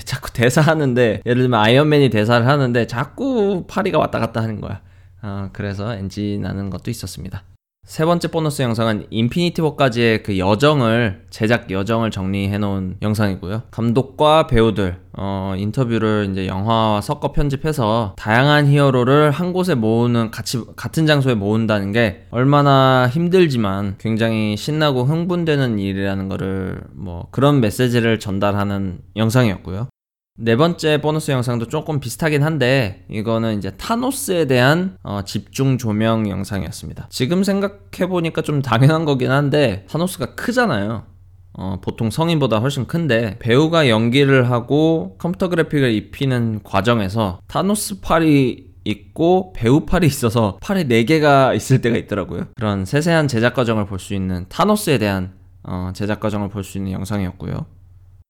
자꾸 0.00 0.32
대사하는데 0.32 1.22
예를 1.24 1.42
들면 1.42 1.60
아이언맨이 1.60 2.10
대사를 2.10 2.46
하는데 2.46 2.86
자꾸 2.86 3.64
파리가 3.68 3.98
왔다 3.98 4.18
갔다 4.18 4.42
하는 4.42 4.60
거야. 4.60 4.80
어, 5.22 5.48
그래서 5.52 5.94
엔진 5.94 6.42
나는 6.42 6.70
것도 6.70 6.90
있었습니다. 6.90 7.42
세 7.84 8.06
번째 8.06 8.28
보너스 8.28 8.62
영상은 8.62 9.06
인피니티 9.10 9.60
워까지의 9.60 10.22
그 10.22 10.38
여정을 10.38 11.26
제작 11.28 11.70
여정을 11.70 12.10
정리해 12.10 12.56
놓은 12.56 12.96
영상이고요. 13.02 13.64
감독과 13.70 14.46
배우들 14.46 14.96
어, 15.12 15.54
인터뷰를 15.56 16.28
이제 16.30 16.46
영화와 16.46 17.02
섞어 17.02 17.32
편집해서 17.32 18.14
다양한 18.16 18.68
히어로를 18.68 19.30
한 19.30 19.52
곳에 19.52 19.74
모으는 19.74 20.30
같이 20.30 20.64
같은 20.76 21.06
장소에 21.06 21.34
모은다는 21.34 21.92
게 21.92 22.24
얼마나 22.30 23.06
힘들지만 23.06 23.96
굉장히 23.98 24.56
신나고 24.56 25.04
흥분되는 25.04 25.78
일이라는 25.78 26.28
거를 26.28 26.80
뭐 26.94 27.28
그런 27.30 27.60
메시지를 27.60 28.18
전달하는 28.18 29.00
영상이었고요. 29.16 29.88
네 30.36 30.56
번째 30.56 31.00
보너스 31.00 31.30
영상도 31.30 31.68
조금 31.68 32.00
비슷하긴 32.00 32.42
한데 32.42 33.04
이거는 33.08 33.56
이제 33.56 33.70
타노스에 33.70 34.46
대한 34.46 34.96
어, 35.04 35.22
집중 35.24 35.78
조명 35.78 36.28
영상이었습니다. 36.28 37.06
지금 37.10 37.44
생각해 37.44 38.08
보니까 38.08 38.42
좀 38.42 38.60
당연한 38.60 39.04
거긴 39.04 39.30
한데 39.30 39.86
타노스가 39.88 40.34
크잖아요. 40.34 41.04
어, 41.52 41.78
보통 41.80 42.10
성인보다 42.10 42.58
훨씬 42.58 42.86
큰데 42.88 43.36
배우가 43.38 43.88
연기를 43.88 44.50
하고 44.50 45.14
컴퓨터 45.18 45.48
그래픽을 45.48 45.92
입히는 45.92 46.64
과정에서 46.64 47.38
타노스 47.46 48.00
팔이 48.00 48.74
있고 48.86 49.52
배우 49.54 49.86
팔이 49.86 50.04
있어서 50.04 50.58
팔에 50.60 50.82
4개가 50.88 51.54
있을 51.54 51.80
때가 51.80 51.96
있더라고요. 51.96 52.48
그런 52.56 52.84
세세한 52.84 53.28
제작 53.28 53.54
과정을 53.54 53.86
볼 53.86 54.00
수 54.00 54.14
있는 54.14 54.46
타노스에 54.48 54.98
대한 54.98 55.32
어, 55.62 55.92
제작 55.94 56.18
과정을 56.18 56.48
볼 56.48 56.64
수 56.64 56.76
있는 56.78 56.90
영상이었고요. 56.90 57.66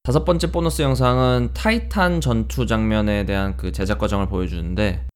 다섯 0.04 0.26
번째 0.26 0.52
보너스 0.52 0.82
영상은 0.82 1.48
타이탄 1.54 2.20
전투 2.20 2.66
장면에 2.66 3.24
대한 3.24 3.56
그 3.56 3.72
제작 3.72 3.98
과정을 3.98 4.28
보여주는데 4.28 5.06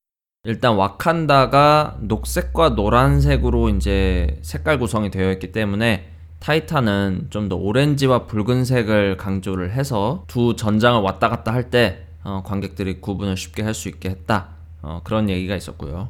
일단 0.45 0.77
와칸다가 0.77 1.99
녹색과 2.01 2.71
노란색으로 2.71 3.69
이제 3.69 4.39
색깔 4.41 4.79
구성이 4.79 5.11
되어 5.11 5.31
있기 5.33 5.53
때문에 5.53 6.09
타이탄은 6.41 7.27
좀 7.29 7.51
더 7.51 7.57
오렌지와 7.57 8.25
붉은색을 8.27 9.19
강조를 9.19 9.73
해서 9.73 10.25
두 10.27 10.57
전장을 10.57 11.03
왔다 11.03 11.29
갔다 11.29 11.53
할때 11.53 12.07
어, 12.25 12.43
관객들이 12.47 13.03
구분을 13.03 13.37
쉽게 13.37 13.63
할 13.63 13.75
수 13.75 13.89
있게 13.91 14.09
했다. 14.09 14.49
어, 14.81 15.03
그런 15.05 15.29
얘기가 15.29 15.55
있었고요. 15.55 16.09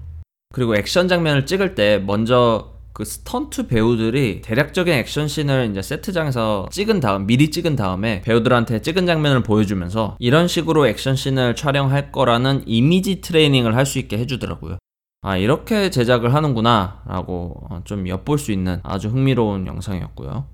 그리고 0.55 0.77
액션 0.77 1.09
장면을 1.09 1.47
찍을 1.47 1.75
때 1.75 1.99
먼저 1.99 2.78
그 2.93 3.05
스턴트 3.05 3.69
배우들이 3.69 4.41
대략적인 4.43 4.93
액션씬을 4.93 5.69
이제 5.71 5.83
세트장에서 5.83 6.69
찍은 6.71 7.01
다음 7.01 7.27
미리 7.27 7.51
찍은 7.51 7.77
다음에 7.77 8.23
배우들한테 8.23 8.83
찍은 8.83 9.07
장면을 9.07 9.43
보여주면서 9.43 10.17
이런 10.19 10.49
식으로 10.49 10.87
액션씬을 10.89 11.55
촬영할 11.57 12.11
거라는 12.13 12.65
이미지 12.67 13.21
트레이닝을 13.21 13.75
할 13.77 13.87
수 13.89 13.99
있게 13.99 14.19
해주더라고요. 14.19 14.79
아 15.23 15.37
이렇게 15.37 15.91
제작을 15.91 16.35
하는구나 16.35 17.03
라고 17.07 17.67
어, 17.71 17.81
좀 17.85 18.07
엿볼 18.07 18.39
수 18.39 18.53
있는 18.53 18.81
아주 18.85 19.09
흥미로운 19.09 19.67
영상이었고요. 19.67 20.47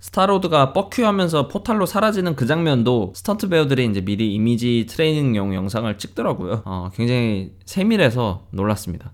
스타로드가 0.00 0.74
fuck 0.74 0.91
you하면서 0.91 1.48
포탈로 1.48 1.86
사라지는 1.86 2.36
그 2.36 2.46
장면도 2.46 3.14
스턴트 3.16 3.48
배우들이 3.48 3.86
이제 3.86 4.02
미리 4.02 4.34
이미지 4.34 4.86
트레이닝용 4.88 5.54
영상을 5.54 5.96
찍더라고요. 5.98 6.62
어, 6.66 6.90
굉장히 6.94 7.52
세밀해서 7.64 8.48
놀랐습니다. 8.50 9.12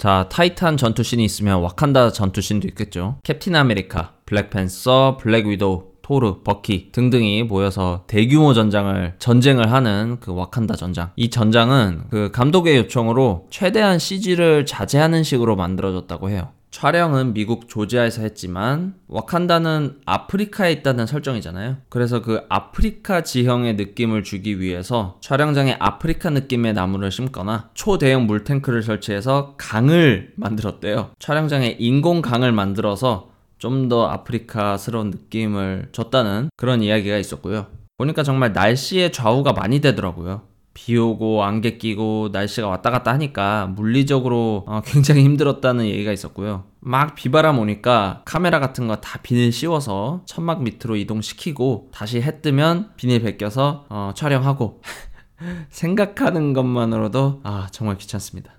자, 0.00 0.30
타이탄 0.30 0.78
전투신이 0.78 1.22
있으면 1.22 1.60
와칸다 1.60 2.12
전투신도 2.12 2.66
있겠죠. 2.68 3.18
캡틴 3.22 3.54
아메리카, 3.54 4.14
블랙팬서, 4.24 5.18
블랙 5.20 5.46
위도우, 5.46 5.90
토르, 6.00 6.42
버키 6.42 6.88
등등이 6.90 7.42
모여서 7.42 8.04
대규모 8.06 8.54
전장을 8.54 9.16
전쟁을 9.18 9.70
하는 9.70 10.16
그 10.18 10.34
와칸다 10.34 10.76
전장. 10.76 11.10
이 11.16 11.28
전장은 11.28 12.04
그 12.08 12.30
감독의 12.32 12.78
요청으로 12.78 13.48
최대한 13.50 13.98
CG를 13.98 14.64
자제하는 14.64 15.22
식으로 15.22 15.54
만들어졌다고 15.54 16.30
해요. 16.30 16.48
촬영은 16.70 17.34
미국 17.34 17.68
조지아에서 17.68 18.22
했지만 18.22 18.94
와칸다는 19.08 20.00
아프리카에 20.06 20.72
있다는 20.72 21.06
설정이잖아요. 21.06 21.78
그래서 21.88 22.22
그 22.22 22.42
아프리카 22.48 23.22
지형의 23.22 23.74
느낌을 23.74 24.22
주기 24.22 24.60
위해서 24.60 25.18
촬영장에 25.20 25.76
아프리카 25.80 26.30
느낌의 26.30 26.74
나무를 26.74 27.10
심거나 27.10 27.70
초대형 27.74 28.26
물탱크를 28.26 28.82
설치해서 28.82 29.54
강을 29.58 30.32
만들었대요. 30.36 31.10
촬영장에 31.18 31.76
인공 31.78 32.22
강을 32.22 32.52
만들어서 32.52 33.30
좀 33.58 33.88
더 33.90 34.06
아프리카스러운 34.06 35.10
느낌을 35.10 35.88
줬다는 35.92 36.50
그런 36.56 36.82
이야기가 36.82 37.18
있었고요. 37.18 37.66
보니까 37.98 38.22
정말 38.22 38.52
날씨의 38.52 39.12
좌우가 39.12 39.52
많이 39.52 39.80
되더라고요. 39.80 40.42
비 40.82 40.96
오고 40.96 41.44
안개 41.44 41.76
끼고 41.76 42.30
날씨가 42.32 42.66
왔다 42.66 42.90
갔다 42.90 43.12
하니까 43.12 43.66
물리적으로 43.76 44.64
어, 44.66 44.80
굉장히 44.86 45.24
힘들었다는 45.24 45.84
얘기가 45.84 46.10
있었고요. 46.10 46.64
막 46.80 47.14
비바람 47.14 47.58
오니까 47.58 48.22
카메라 48.24 48.60
같은 48.60 48.88
거 48.88 48.96
다 48.96 49.18
비닐 49.22 49.52
씌워서 49.52 50.22
천막 50.24 50.62
밑으로 50.62 50.96
이동시키고 50.96 51.90
다시 51.92 52.22
해 52.22 52.40
뜨면 52.40 52.92
비닐 52.96 53.20
벗겨서 53.22 53.84
어, 53.90 54.12
촬영하고 54.14 54.80
생각하는 55.68 56.54
것만으로도 56.54 57.40
아 57.44 57.68
정말 57.72 57.98
귀찮습니다. 57.98 58.52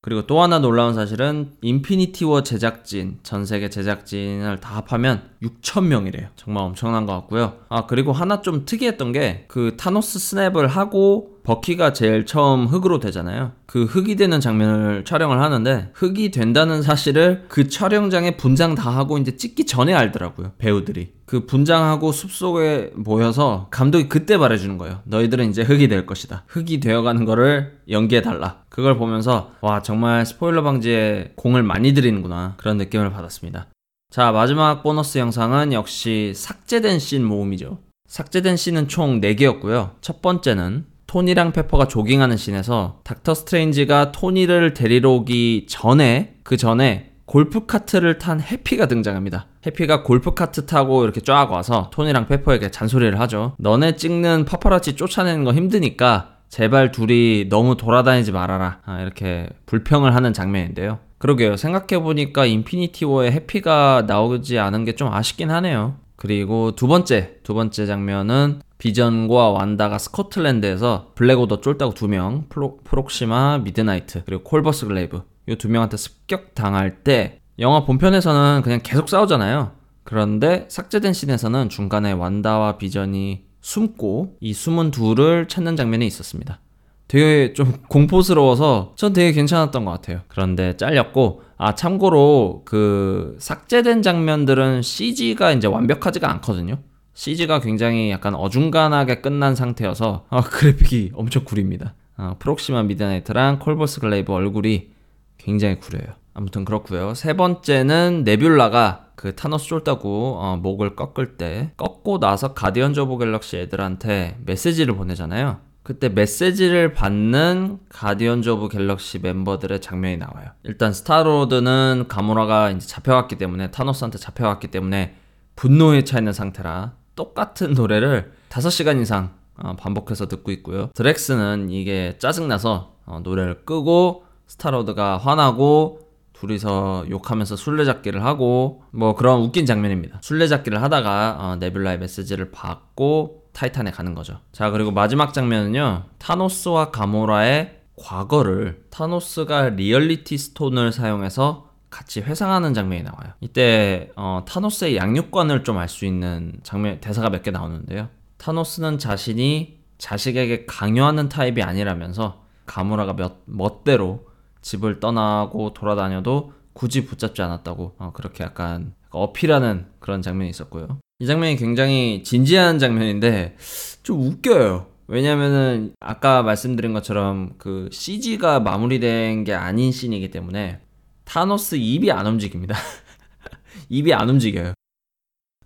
그리고 0.00 0.26
또 0.26 0.42
하나 0.42 0.58
놀라운 0.58 0.92
사실은 0.94 1.52
인피니티 1.62 2.26
워 2.26 2.42
제작진, 2.42 3.20
전 3.22 3.46
세계 3.46 3.70
제작진을 3.70 4.60
다 4.60 4.76
합하면 4.76 5.30
6,000명이래요. 5.42 6.28
정말 6.36 6.62
엄청난 6.64 7.06
것 7.06 7.14
같고요. 7.14 7.54
아, 7.70 7.86
그리고 7.86 8.12
하나 8.12 8.42
좀 8.42 8.64
특이했던 8.66 9.12
게 9.12 9.46
그 9.48 9.76
타노스 9.78 10.18
스냅을 10.18 10.68
하고 10.68 11.33
버키가 11.44 11.92
제일 11.92 12.24
처음 12.24 12.66
흙으로 12.66 12.98
되잖아요. 12.98 13.52
그 13.66 13.84
흙이 13.84 14.16
되는 14.16 14.40
장면을 14.40 15.04
촬영을 15.04 15.40
하는데 15.40 15.90
흙이 15.94 16.30
된다는 16.30 16.82
사실을 16.82 17.44
그 17.48 17.68
촬영장에 17.68 18.36
분장 18.36 18.74
다 18.74 18.90
하고 18.90 19.18
이제 19.18 19.36
찍기 19.36 19.66
전에 19.66 19.92
알더라고요. 19.92 20.52
배우들이. 20.58 21.12
그 21.26 21.46
분장하고 21.46 22.12
숲속에 22.12 22.92
모여서 22.94 23.68
감독이 23.70 24.08
그때 24.08 24.36
말해주는 24.38 24.78
거예요. 24.78 25.00
너희들은 25.04 25.50
이제 25.50 25.62
흙이 25.62 25.88
될 25.88 26.06
것이다. 26.06 26.44
흙이 26.48 26.80
되어가는 26.80 27.26
거를 27.26 27.78
연기해달라. 27.90 28.62
그걸 28.70 28.96
보면서 28.96 29.52
와 29.60 29.82
정말 29.82 30.24
스포일러 30.24 30.62
방지에 30.62 31.32
공을 31.36 31.62
많이 31.62 31.92
들이는구나 31.92 32.54
그런 32.56 32.78
느낌을 32.78 33.10
받았습니다. 33.10 33.66
자 34.10 34.32
마지막 34.32 34.82
보너스 34.82 35.18
영상은 35.18 35.74
역시 35.74 36.32
삭제된 36.34 36.98
씬 36.98 37.22
모음이죠. 37.22 37.78
삭제된 38.08 38.56
씬은 38.56 38.88
총 38.88 39.20
4개였고요. 39.20 39.90
첫 40.00 40.22
번째는 40.22 40.86
토니랑 41.14 41.52
페퍼가 41.52 41.86
조깅하는 41.86 42.36
씬에서 42.36 42.98
닥터 43.04 43.34
스트레인지가 43.34 44.10
토니를 44.10 44.74
데리러 44.74 45.12
오기 45.12 45.66
전에 45.68 46.34
그 46.42 46.56
전에 46.56 47.12
골프카트를 47.26 48.18
탄 48.18 48.40
해피가 48.40 48.86
등장합니다. 48.86 49.46
해피가 49.64 50.02
골프카트 50.02 50.66
타고 50.66 51.04
이렇게 51.04 51.20
쫙 51.20 51.52
와서 51.52 51.88
토니랑 51.92 52.26
페퍼에게 52.26 52.72
잔소리를 52.72 53.20
하죠. 53.20 53.54
너네 53.58 53.94
찍는 53.94 54.44
파파라치 54.44 54.96
쫓아내는 54.96 55.44
거 55.44 55.52
힘드니까 55.52 56.30
제발 56.48 56.90
둘이 56.90 57.48
너무 57.48 57.76
돌아다니지 57.76 58.32
말아라. 58.32 58.80
아, 58.84 59.00
이렇게 59.00 59.48
불평을 59.66 60.16
하는 60.16 60.32
장면인데요. 60.32 60.98
그러게요. 61.18 61.56
생각해보니까 61.56 62.44
인피니티 62.44 63.04
워에 63.04 63.30
해피가 63.30 64.02
나오지 64.08 64.58
않은 64.58 64.84
게 64.84 64.96
좀 64.96 65.12
아쉽긴 65.12 65.52
하네요. 65.52 65.94
그리고 66.16 66.72
두 66.74 66.88
번째, 66.88 67.36
두 67.44 67.54
번째 67.54 67.86
장면은 67.86 68.60
비전과 68.84 69.48
완다가 69.48 69.96
스코틀랜드에서 69.96 71.12
블랙오더 71.14 71.62
쫄다구 71.62 71.94
두 71.94 72.06
명, 72.06 72.44
프록시마, 72.84 73.60
미드나이트, 73.64 74.24
그리고 74.26 74.42
콜버스 74.42 74.86
글레이브 74.86 75.22
이 75.48 75.56
두 75.56 75.70
명한테 75.70 75.96
습격당할 75.96 77.02
때 77.02 77.40
영화 77.60 77.86
본편에서는 77.86 78.60
그냥 78.62 78.80
계속 78.82 79.08
싸우잖아요. 79.08 79.72
그런데 80.02 80.66
삭제된 80.68 81.14
씬에서는 81.14 81.70
중간에 81.70 82.12
완다와 82.12 82.76
비전이 82.76 83.44
숨고 83.62 84.36
이 84.40 84.52
숨은 84.52 84.90
둘을 84.90 85.48
찾는 85.48 85.76
장면이 85.76 86.06
있었습니다. 86.06 86.60
되게 87.08 87.54
좀 87.54 87.72
공포스러워서 87.88 88.92
전 88.96 89.14
되게 89.14 89.32
괜찮았던 89.32 89.86
것 89.86 89.92
같아요. 89.92 90.20
그런데 90.28 90.76
잘렸고, 90.76 91.40
아, 91.56 91.74
참고로 91.74 92.62
그 92.66 93.36
삭제된 93.38 94.02
장면들은 94.02 94.82
CG가 94.82 95.52
이제 95.52 95.68
완벽하지가 95.68 96.30
않거든요. 96.32 96.80
CG가 97.14 97.60
굉장히 97.60 98.10
약간 98.10 98.34
어중간하게 98.34 99.20
끝난 99.20 99.54
상태여서 99.54 100.26
아, 100.28 100.40
그래픽이 100.44 101.12
엄청 101.14 101.44
구립니다. 101.44 101.94
아, 102.16 102.36
프록시마 102.38 102.82
미드나이트랑 102.82 103.60
콜버스 103.60 104.00
글레이브 104.00 104.32
얼굴이 104.32 104.90
굉장히 105.38 105.78
구려요. 105.78 106.14
아무튼 106.34 106.64
그렇고요. 106.64 107.14
세 107.14 107.34
번째는 107.34 108.24
네뷸라가 108.24 109.04
그 109.14 109.36
타노스 109.36 109.68
쫄다고 109.68 110.36
어, 110.38 110.56
목을 110.56 110.96
꺾을 110.96 111.36
때 111.36 111.72
꺾고 111.76 112.18
나서 112.18 112.52
가디언즈 112.52 113.00
오브 113.00 113.18
갤럭시 113.18 113.58
애들한테 113.58 114.36
메시지를 114.44 114.96
보내잖아요. 114.96 115.58
그때 115.84 116.08
메시지를 116.08 116.92
받는 116.94 117.78
가디언즈 117.90 118.48
오브 118.48 118.68
갤럭시 118.70 119.20
멤버들의 119.20 119.80
장면이 119.80 120.16
나와요. 120.16 120.48
일단 120.64 120.92
스타로드는 120.92 122.06
가모라가 122.08 122.70
이제 122.70 122.86
잡혀갔기 122.86 123.36
때문에 123.36 123.70
타노스한테 123.70 124.18
잡혀갔기 124.18 124.68
때문에 124.68 125.14
분노에 125.56 126.02
차 126.02 126.18
있는 126.18 126.32
상태라 126.32 126.94
똑같은 127.16 127.74
노래를 127.74 128.32
5시간 128.48 129.00
이상 129.00 129.34
어, 129.56 129.76
반복해서 129.76 130.26
듣고 130.26 130.50
있고요. 130.52 130.90
드렉스는 130.94 131.70
이게 131.70 132.16
짜증나서 132.18 132.94
어, 133.06 133.20
노래를 133.22 133.64
끄고 133.64 134.24
스타로드가 134.46 135.18
화나고 135.18 136.00
둘이서 136.32 137.06
욕하면서 137.08 137.56
술래잡기를 137.56 138.24
하고 138.24 138.82
뭐 138.90 139.14
그런 139.14 139.40
웃긴 139.40 139.66
장면입니다. 139.66 140.18
술래잡기를 140.22 140.82
하다가 140.82 141.36
어, 141.38 141.56
네뷸라의 141.60 141.98
메시지를 141.98 142.50
받고 142.50 143.44
타이탄에 143.52 143.92
가는 143.92 144.14
거죠. 144.14 144.40
자 144.52 144.70
그리고 144.70 144.90
마지막 144.90 145.32
장면은요. 145.32 146.04
타노스와 146.18 146.90
가모라의 146.90 147.80
과거를 147.96 148.84
타노스가 148.90 149.70
리얼리티 149.70 150.36
스톤을 150.36 150.92
사용해서 150.92 151.70
같이 151.94 152.20
회상하는 152.20 152.74
장면이 152.74 153.04
나와요. 153.04 153.32
이때 153.40 154.10
어, 154.16 154.42
타노스의 154.48 154.96
양육관을 154.96 155.62
좀 155.62 155.78
알 155.78 155.88
수 155.88 156.04
있는 156.04 156.52
장면 156.64 156.98
대사가 157.00 157.30
몇 157.30 157.42
개 157.44 157.52
나오는데요. 157.52 158.08
타노스는 158.38 158.98
자신이 158.98 159.78
자식에게 159.98 160.66
강요하는 160.66 161.28
타입이 161.28 161.62
아니라면서 161.62 162.42
가모라가 162.66 163.14
몇 163.14 163.36
멋대로 163.44 164.26
집을 164.60 164.98
떠나고 164.98 165.72
돌아다녀도 165.72 166.52
굳이 166.72 167.04
붙잡지 167.06 167.42
않았다고 167.42 167.94
어, 167.98 168.10
그렇게 168.12 168.42
약간 168.42 168.94
어필하는 169.10 169.86
그런 170.00 170.20
장면이 170.20 170.50
있었고요. 170.50 170.98
이 171.20 171.26
장면이 171.26 171.54
굉장히 171.56 172.24
진지한 172.24 172.80
장면인데 172.80 173.56
좀 174.02 174.20
웃겨요. 174.20 174.86
왜냐면은 175.06 175.94
아까 176.00 176.42
말씀드린 176.42 176.92
것처럼 176.92 177.52
그 177.58 177.88
CG가 177.92 178.58
마무리된 178.58 179.44
게 179.44 179.54
아닌 179.54 179.92
씬이기 179.92 180.32
때문에 180.32 180.80
타노스 181.24 181.76
입이 181.76 182.10
안 182.10 182.26
움직입니다. 182.26 182.76
입이 183.88 184.12
안 184.14 184.28
움직여요. 184.30 184.74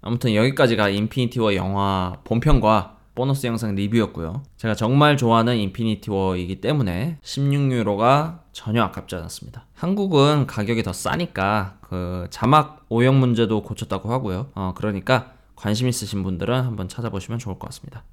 아무튼 0.01 0.35
여기까지가 0.35 0.89
인피니티 0.89 1.41
워 1.41 1.55
영화 1.55 2.19
본편과 2.25 2.99
보너스 3.15 3.49
영상 3.49 3.75
리뷰였고요. 3.75 4.45
제가 4.57 4.75
정말 4.75 5.17
좋아하는 5.17 5.57
인피니티 5.57 6.09
워이기 6.09 6.61
때문에 6.61 7.19
16유로가 7.23 8.43
전혀 8.53 8.83
아깝지 8.85 9.17
않았습니다. 9.17 9.67
한국은 9.75 10.47
가격이 10.47 10.85
더 10.85 10.93
싸니까 10.93 11.79
그 11.81 12.29
자막 12.31 12.87
오역 12.89 13.19
문제도 13.19 13.61
고쳤다고 13.63 14.13
하고요. 14.13 14.51
어, 14.55 14.73
그러니까 14.77 15.33
관심 15.57 15.89
있으신 15.89 16.23
분들은 16.23 16.63
한번 16.63 16.87
찾아보시면 16.89 17.41
좋을 17.41 17.59
것 17.59 17.67
같습니다. 17.69 18.05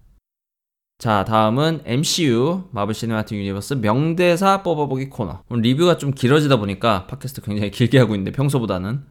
자, 0.97 1.25
다음은 1.25 1.81
MCU 1.85 2.69
마블 2.71 2.93
시네마틱 2.93 3.37
유니버스 3.37 3.75
명대사 3.75 4.63
뽑아보기 4.63 5.09
코너. 5.09 5.41
오늘 5.49 5.63
리뷰가 5.63 5.97
좀 5.97 6.11
길어지다 6.11 6.55
보니까 6.55 7.05
팟캐스트 7.07 7.41
굉장히 7.41 7.69
길게 7.69 7.99
하고 7.99 8.15
있는데 8.15 8.31
평소보다는 8.31 9.03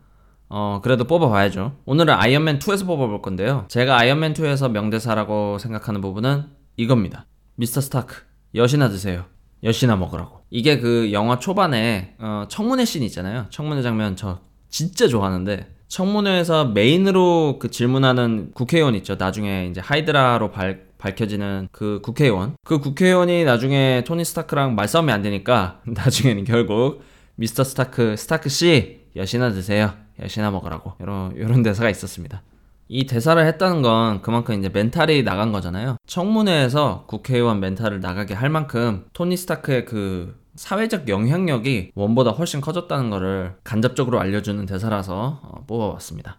어, 0.49 0.81
그래도 0.83 1.05
뽑아봐야죠. 1.05 1.77
오늘은 1.85 2.15
아이언맨 2.15 2.59
2에서 2.59 2.87
뽑아볼 2.87 3.21
건데요. 3.21 3.67
제가 3.69 3.99
아이언맨 3.99 4.33
2에서 4.33 4.71
명대사라고 4.71 5.59
생각하는 5.59 6.01
부분은 6.01 6.45
이겁니다. 6.77 7.27
미스터 7.57 7.83
스타크, 7.83 8.23
엿이나 8.55 8.89
드세요. 8.89 9.27
엿이나 9.63 9.97
먹으라고. 9.97 10.41
이게 10.51 10.79
그 10.81 11.13
영화 11.13 11.39
초반에 11.39 12.15
어, 12.19 12.45
청문회 12.49 12.87
씬 12.87 13.03
있잖아요. 13.03 13.47
청문회 13.51 13.83
장면 13.83 14.17
저 14.17 14.41
진짜 14.71 15.07
좋아하는데 15.07 15.74
청문회에서 15.95 16.65
메인으로 16.65 17.61
그 17.61 17.71
질문하는 17.71 18.51
국회의원 18.53 18.97
있죠. 18.97 19.15
나중에 19.15 19.69
이제 19.71 19.81
하이드라로 19.81 20.51
발, 20.51 20.87
밝혀지는 20.99 21.69
그 21.71 22.01
국회의원. 22.03 22.57
그 22.65 22.81
국회의원이 22.81 23.45
나중에 23.45 24.03
토니 24.05 24.25
스타크랑 24.25 24.75
말싸움이 24.75 25.13
안 25.13 25.23
되니까 25.23 25.81
나중에는 25.87 26.43
결국 26.43 27.05
미스터 27.37 27.63
스타크, 27.63 28.17
스타크 28.17 28.49
씨 28.49 29.03
엿이나 29.15 29.53
드세요. 29.53 29.93
엿이나 30.21 30.51
먹으라고. 30.51 30.95
이런 31.01 31.33
이런 31.37 31.63
대사가 31.63 31.89
있었습니다. 31.91 32.43
이 32.89 33.07
대사를 33.07 33.47
했다는 33.47 33.83
건 33.83 34.21
그만큼 34.21 34.59
이제 34.59 34.69
멘탈이 34.69 35.23
나간 35.23 35.53
거잖아요. 35.53 35.97
청문회에서 36.09 37.05
국회의원 37.07 37.61
멘탈을 37.61 38.01
나가게 38.01 38.35
할 38.35 38.51
만큼 38.51 39.05
토니 39.13 39.37
스타크의 39.37 39.85
그 39.85 40.35
사회적 40.57 41.09
영향력이 41.09 41.93
one보다 41.95 42.31
훨씬 42.31 42.61
커졌다는 42.61 43.11
것을 43.11 43.55
간접적으로 43.65 44.21
알려주는 44.21 44.65
대사라서 44.67 45.41
어, 45.43 45.65
뽑아봤습니다. 45.67 46.39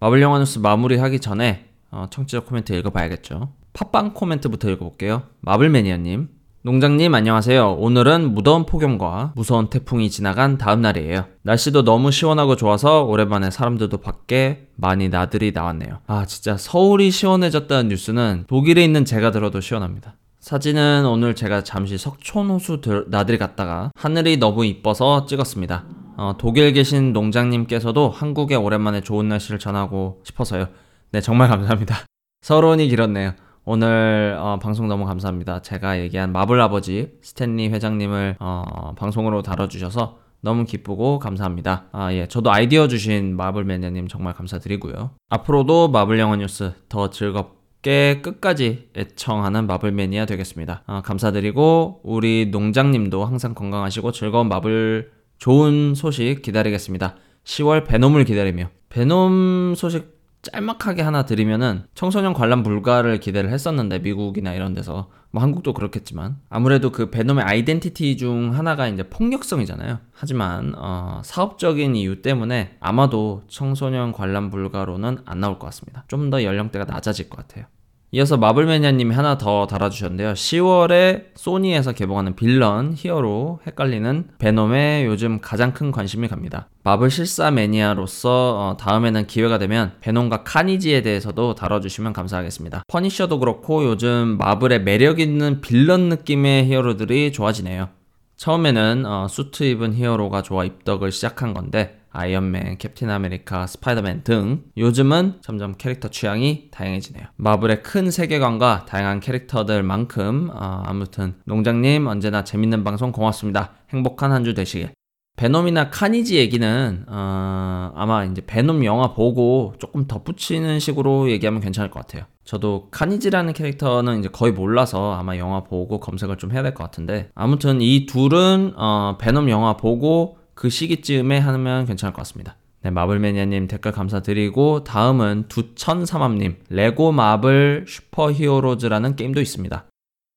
마블 0.00 0.22
영화 0.22 0.38
뉴스 0.38 0.58
마무리하기 0.58 1.20
전에 1.20 1.68
어, 1.90 2.06
청취자 2.10 2.40
코멘트 2.40 2.72
읽어봐야겠죠. 2.74 3.52
팟빵 3.72 4.14
코멘트부터 4.14 4.70
읽어볼게요. 4.70 5.22
마블매니아님. 5.40 6.28
농장님 6.62 7.14
안녕하세요. 7.14 7.74
오늘은 7.74 8.34
무더운 8.34 8.66
폭염과 8.66 9.34
무서운 9.36 9.68
태풍이 9.70 10.10
지나간 10.10 10.58
다음 10.58 10.80
날이에요. 10.80 11.26
날씨도 11.42 11.84
너무 11.84 12.10
시원하고 12.10 12.56
좋아서 12.56 13.04
오랜만에 13.04 13.52
사람들도 13.52 13.98
밖에 13.98 14.66
많이 14.74 15.08
나들이 15.08 15.52
나왔네요. 15.52 16.00
아 16.08 16.26
진짜 16.26 16.56
서울이 16.56 17.12
시원해졌다는 17.12 17.88
뉴스는 17.88 18.46
독일에 18.48 18.82
있는 18.82 19.04
제가 19.04 19.30
들어도 19.30 19.60
시원합니다. 19.60 20.16
사진은 20.46 21.06
오늘 21.06 21.34
제가 21.34 21.64
잠시 21.64 21.98
석촌호수 21.98 22.80
나들이 23.08 23.36
갔다가 23.36 23.90
하늘이 23.96 24.36
너무 24.36 24.64
이뻐서 24.64 25.26
찍었습니다. 25.26 25.84
어, 26.16 26.36
독일 26.38 26.72
계신 26.72 27.12
농장님께서도 27.12 28.10
한국에 28.10 28.54
오랜만에 28.54 29.00
좋은 29.00 29.28
날씨를 29.28 29.58
전하고 29.58 30.20
싶어서요. 30.22 30.68
네, 31.10 31.20
정말 31.20 31.48
감사합니다. 31.48 31.96
서론이 32.42 32.86
길었네요. 32.86 33.32
오늘 33.64 34.36
어, 34.38 34.60
방송 34.62 34.86
너무 34.86 35.04
감사합니다. 35.04 35.62
제가 35.62 35.98
얘기한 35.98 36.30
마블 36.30 36.60
아버지 36.60 37.14
스탠리 37.22 37.68
회장님을 37.70 38.36
어, 38.38 38.94
방송으로 38.96 39.42
다뤄주셔서 39.42 40.18
너무 40.42 40.64
기쁘고 40.64 41.18
감사합니다. 41.18 41.86
아, 41.90 42.12
예. 42.12 42.28
저도 42.28 42.52
아이디어 42.52 42.86
주신 42.86 43.36
마블 43.36 43.64
매니아님 43.64 44.06
정말 44.06 44.32
감사드리고요. 44.34 45.10
앞으로도 45.28 45.88
마블 45.88 46.20
영화 46.20 46.36
뉴스 46.36 46.72
더 46.88 47.10
즐겁 47.10 47.55
게 47.86 48.20
끝까지 48.20 48.88
애청하는 48.96 49.68
마블 49.68 49.92
매니아 49.92 50.26
되겠습니다. 50.26 50.82
아, 50.86 51.02
감사드리고, 51.02 52.00
우리 52.02 52.48
농장님도 52.50 53.24
항상 53.24 53.54
건강하시고 53.54 54.10
즐거운 54.10 54.48
마블 54.48 55.12
좋은 55.38 55.94
소식 55.94 56.42
기다리겠습니다. 56.42 57.14
10월 57.44 57.86
베놈을 57.86 58.24
기다리며. 58.24 58.70
베놈 58.88 59.74
소식 59.76 60.16
짤막하게 60.42 61.02
하나 61.02 61.24
드리면은 61.26 61.84
청소년 61.94 62.32
관람 62.32 62.64
불가를 62.64 63.20
기대를 63.20 63.50
했었는데 63.50 64.00
미국이나 64.00 64.52
이런 64.52 64.74
데서 64.74 65.08
뭐 65.30 65.40
한국도 65.42 65.72
그렇겠지만 65.72 66.38
아무래도 66.48 66.90
그 66.90 67.10
베놈의 67.10 67.44
아이덴티티 67.44 68.16
중 68.16 68.52
하나가 68.56 68.88
이제 68.88 69.04
폭력성이잖아요. 69.04 69.98
하지만 70.12 70.74
어, 70.76 71.20
사업적인 71.24 71.94
이유 71.94 72.20
때문에 72.22 72.78
아마도 72.80 73.44
청소년 73.46 74.10
관람 74.10 74.50
불가로는 74.50 75.18
안 75.24 75.38
나올 75.40 75.60
것 75.60 75.66
같습니다. 75.66 76.04
좀 76.08 76.30
더 76.30 76.42
연령대가 76.42 76.84
낮아질 76.84 77.28
것 77.28 77.36
같아요. 77.36 77.66
이어서 78.12 78.36
마블매니아님이 78.36 79.14
하나 79.14 79.36
더 79.36 79.66
달아주셨는데요. 79.66 80.34
10월에 80.34 81.24
소니에서 81.34 81.92
개봉하는 81.92 82.36
빌런, 82.36 82.94
히어로, 82.96 83.60
헷갈리는 83.66 84.28
베놈에 84.38 85.04
요즘 85.06 85.40
가장 85.40 85.72
큰 85.72 85.90
관심이 85.90 86.28
갑니다. 86.28 86.68
마블 86.84 87.10
실사 87.10 87.50
매니아로서 87.50 88.56
어, 88.56 88.76
다음에는 88.76 89.26
기회가 89.26 89.58
되면 89.58 89.94
베놈과 90.00 90.44
카니지에 90.44 91.02
대해서도 91.02 91.56
다뤄주시면 91.56 92.12
감사하겠습니다. 92.12 92.84
퍼니셔도 92.86 93.40
그렇고 93.40 93.84
요즘 93.84 94.36
마블의 94.38 94.82
매력 94.82 95.18
있는 95.18 95.60
빌런 95.60 96.08
느낌의 96.08 96.66
히어로들이 96.66 97.32
좋아지네요. 97.32 97.88
처음에는 98.36 99.04
어, 99.04 99.26
수트 99.28 99.64
입은 99.64 99.94
히어로가 99.94 100.42
좋아 100.42 100.64
입덕을 100.64 101.10
시작한 101.10 101.54
건데 101.54 101.95
아이언맨, 102.16 102.78
캡틴 102.78 103.10
아메리카, 103.10 103.66
스파이더맨 103.66 104.24
등 104.24 104.62
요즘은 104.76 105.40
점점 105.42 105.74
캐릭터 105.76 106.08
취향이 106.08 106.68
다양해지네요. 106.70 107.26
마블의 107.36 107.82
큰 107.82 108.10
세계관과 108.10 108.86
다양한 108.88 109.20
캐릭터들만큼 109.20 110.50
어, 110.52 110.82
아무튼 110.86 111.34
농장님 111.44 112.06
언제나 112.06 112.42
재밌는 112.44 112.84
방송 112.84 113.12
고맙습니다. 113.12 113.72
행복한 113.92 114.32
한 114.32 114.44
주 114.44 114.54
되시길. 114.54 114.90
베놈이나 115.36 115.90
카니지 115.90 116.36
얘기는 116.36 117.04
어, 117.08 117.92
아마 117.94 118.24
이제 118.24 118.40
베놈 118.46 118.86
영화 118.86 119.12
보고 119.12 119.74
조금 119.78 120.06
덧붙이는 120.06 120.78
식으로 120.80 121.30
얘기하면 121.30 121.60
괜찮을 121.60 121.90
것 121.90 122.00
같아요. 122.00 122.24
저도 122.44 122.88
카니지라는 122.90 123.52
캐릭터는 123.52 124.20
이제 124.20 124.28
거의 124.30 124.52
몰라서 124.54 125.12
아마 125.14 125.36
영화 125.36 125.62
보고 125.62 126.00
검색을 126.00 126.38
좀 126.38 126.52
해야 126.52 126.62
될 126.62 126.72
것 126.72 126.84
같은데 126.84 127.28
아무튼 127.34 127.82
이 127.82 128.06
둘은 128.06 128.72
어, 128.76 129.18
베놈 129.20 129.50
영화 129.50 129.76
보고 129.76 130.38
그 130.56 130.70
시기쯤에 130.70 131.38
하면 131.38 131.84
괜찮을 131.84 132.12
것 132.12 132.22
같습니다. 132.22 132.56
네, 132.82 132.90
마블매니아님 132.90 133.68
댓글 133.68 133.92
감사드리고 133.92 134.84
다음은 134.84 135.44
두천삼합님 135.48 136.56
레고 136.70 137.12
마블 137.12 137.84
슈퍼 137.86 138.32
히어로즈라는 138.32 139.16
게임도 139.16 139.40
있습니다. 139.40 139.84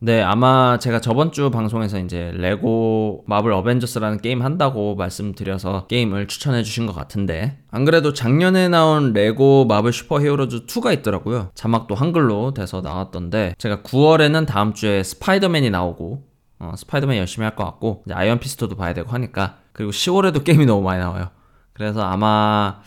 네, 0.02 0.22
아마 0.22 0.78
제가 0.80 1.00
저번 1.02 1.32
주 1.32 1.52
방송에서 1.52 2.00
이제 2.00 2.32
레고 2.36 3.24
마블 3.28 3.52
어벤져스라는 3.54 4.20
게임 4.20 4.42
한다고 4.42 4.96
말씀드려서 4.96 5.88
게임을 5.88 6.28
추천해 6.28 6.64
주신 6.64 6.86
것 6.86 6.94
같은데 6.94 7.58
안 7.72 7.86
그래도 7.86 8.14
작년에 8.14 8.68
나온 8.68 9.14
레고 9.14 9.66
마블 9.66 9.94
슈퍼 9.94 10.22
히어로즈 10.22 10.66
2가 10.66 10.94
있더라고요. 11.00 11.52
자막도 11.54 11.96
한글로 11.96 12.54
돼서 12.54 12.82
나왔던데 12.82 13.56
제가 13.58 13.84
9월에는 13.84 14.46
다음 14.48 14.74
주에 14.74 15.04
스파이더맨이 15.04 15.70
나오고 15.70 16.24
어, 16.60 16.74
스파이더맨 16.78 17.18
열심히 17.18 17.46
할 17.46 17.56
것 17.56 17.64
같고 17.64 18.04
아이언 18.12 18.40
피스트도 18.40 18.76
봐야 18.76 18.94
되고 18.94 19.10
하니까 19.12 19.58
그리고 19.80 19.94
10월에도 19.94 20.44
게임이 20.44 20.66
너무 20.66 20.82
많이 20.84 21.00
나와요. 21.00 21.30
그래서 21.72 22.02
아마 22.02 22.82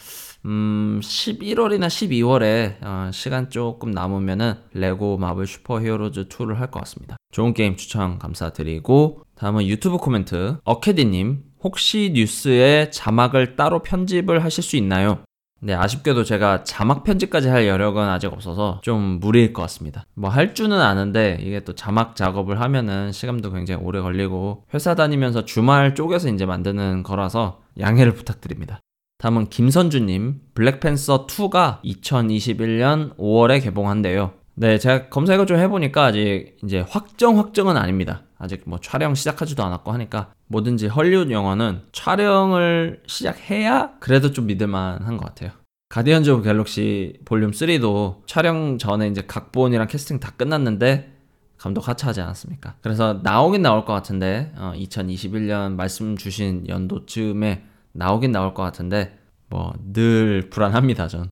음 0.45 1.01
11월이나 1.03 1.87
12월에 1.87 2.77
어, 2.83 3.11
시간 3.15 3.49
조금 3.49 3.93
남으면은 3.93 4.57
레고 4.75 5.17
마블 5.17 5.47
슈퍼 5.47 5.81
히어로즈 5.81 6.29
2를 6.29 6.57
할 6.57 6.71
것 6.71 6.81
같습니다. 6.81 7.17
좋은 7.31 7.55
게임 7.55 7.77
추천 7.77 8.19
감사드리고 8.19 9.23
다음은 9.37 9.69
유튜브 9.69 9.97
코멘트 9.97 10.59
어캐디님 10.65 11.43
혹시 11.65 12.13
뉴스에 12.15 12.91
자막을 12.91 13.57
따로 13.57 13.79
편집을 13.83 14.45
하실 14.45 14.63
수 14.63 14.77
있나요? 14.77 15.25
네, 15.65 15.75
아쉽게도 15.75 16.25
제가 16.25 16.65
자막 16.65 17.05
편집까지 17.05 17.49
할 17.49 17.69
여력은 17.69 18.03
아직 18.03 18.33
없어서 18.33 18.81
좀 18.83 19.21
무리일 19.21 19.53
것 19.53 19.63
같습니다. 19.63 20.05
뭐 20.15 20.29
할 20.29 20.55
줄은 20.55 20.81
아는데 20.81 21.39
이게 21.41 21.61
또 21.61 21.75
자막 21.75 22.17
작업을 22.17 22.61
하면은 22.61 23.13
시간도 23.13 23.53
굉장히 23.53 23.81
오래 23.85 24.01
걸리고 24.01 24.65
회사 24.75 24.97
다니면서 24.97 25.45
주말 25.45 25.95
쪼개서 25.95 26.29
이제 26.31 26.47
만드는 26.47 27.05
거라서 27.05 27.61
양해를 27.79 28.13
부탁드립니다. 28.15 28.81
다음은 29.19 29.51
김선주님, 29.51 30.41
블랙팬서 30.55 31.27
2가 31.27 31.81
2021년 31.85 33.17
5월에 33.17 33.63
개봉한대요. 33.63 34.33
네, 34.55 34.79
제가 34.79 35.11
검색을 35.11 35.47
좀 35.47 35.59
해보니까 35.59 36.07
아직 36.07 36.57
이제 36.65 36.85
확정 36.89 37.39
확정은 37.39 37.77
아닙니다. 37.77 38.23
아직 38.43 38.63
뭐 38.67 38.81
촬영 38.81 39.15
시작하지도 39.15 39.63
않았고 39.63 39.93
하니까 39.93 40.33
뭐든지 40.49 40.89
헐리우드 40.89 41.31
영화는 41.31 41.83
촬영을 41.93 43.01
시작해야 43.07 43.93
그래도 44.01 44.33
좀 44.33 44.47
믿을만 44.47 45.03
한것 45.05 45.29
같아요. 45.29 45.53
가디언즈 45.89 46.31
오브 46.31 46.43
갤럭시 46.43 47.21
볼륨 47.25 47.53
3도 47.53 48.27
촬영 48.27 48.79
전에 48.79 49.07
이제 49.07 49.23
각본이랑 49.23 49.87
캐스팅 49.87 50.19
다 50.19 50.33
끝났는데 50.37 51.13
감독 51.57 51.87
하차하지 51.87 52.21
않았습니까? 52.21 52.75
그래서 52.83 53.21
나오긴 53.23 53.63
나올 53.63 53.85
것 53.85 53.93
같은데 53.93 54.53
어, 54.57 54.73
2021년 54.75 55.75
말씀 55.77 56.17
주신 56.17 56.67
연도쯤에 56.67 57.63
나오긴 57.93 58.33
나올 58.33 58.55
것 58.55 58.65
같은데 58.65 59.19
뭐 59.49 59.73
늘 59.93 60.49
불안합니다 60.51 61.07
전. 61.07 61.29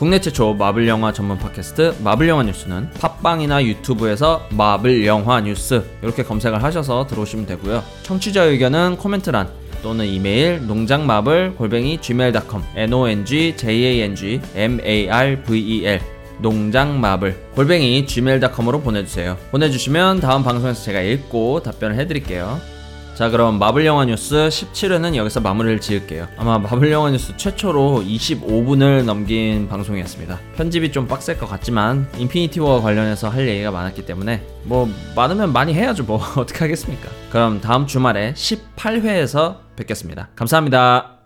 국내 0.00 0.18
최초 0.18 0.54
마블 0.54 0.88
영화 0.88 1.12
전문 1.12 1.36
팟캐스트 1.36 1.96
마블 2.02 2.26
영화 2.26 2.42
뉴스는 2.42 2.88
팟빵이나 2.92 3.62
유튜브에서 3.62 4.48
마블 4.48 5.04
영화 5.04 5.42
뉴스 5.42 5.84
이렇게 6.02 6.24
검색을 6.24 6.62
하셔서 6.62 7.06
들어오시면 7.06 7.44
되고요. 7.44 7.84
청취자 8.04 8.44
의견은 8.44 8.96
코멘트란 8.96 9.50
또는 9.82 10.06
이메일 10.06 10.66
농장마블 10.66 11.56
골뱅이 11.56 11.98
gmail.com 12.00 12.62
n 12.76 12.92
o 12.94 13.08
n 13.10 13.26
g 13.26 13.54
j 13.54 13.84
a 13.84 14.00
n 14.00 14.16
g 14.16 14.40
m 14.54 14.80
a 14.82 15.10
r 15.10 15.42
v 15.42 15.60
e 15.60 15.84
l 15.86 16.00
농장마블 16.40 17.50
골뱅이 17.54 18.06
gmail.com으로 18.06 18.80
보내주세요. 18.80 19.36
보내주시면 19.50 20.20
다음 20.20 20.42
방송에서 20.42 20.82
제가 20.82 21.02
읽고 21.02 21.62
답변을 21.62 21.96
해드릴게요. 21.96 22.79
자 23.14 23.28
그럼 23.28 23.58
마블 23.58 23.84
영화 23.84 24.04
뉴스 24.06 24.34
17회는 24.34 25.14
여기서 25.14 25.40
마무리를 25.40 25.80
지을게요. 25.80 26.26
아마 26.38 26.58
마블 26.58 26.90
영화 26.90 27.10
뉴스 27.10 27.36
최초로 27.36 28.02
25분을 28.06 29.04
넘긴 29.04 29.68
방송이었습니다. 29.68 30.38
편집이 30.56 30.90
좀 30.92 31.06
빡셀 31.06 31.38
것 31.38 31.46
같지만 31.48 32.08
인피니티 32.16 32.60
워 32.60 32.80
관련해서 32.80 33.28
할 33.28 33.46
얘기가 33.46 33.70
많았기 33.70 34.06
때문에 34.06 34.42
뭐 34.64 34.88
많으면 35.14 35.52
많이 35.52 35.74
해야죠 35.74 36.04
뭐. 36.04 36.20
어떻게 36.36 36.60
하겠습니까? 36.60 37.08
그럼 37.30 37.60
다음 37.60 37.86
주말에 37.86 38.32
18회에서 38.34 39.56
뵙겠습니다. 39.76 40.28
감사합니다 40.34 41.19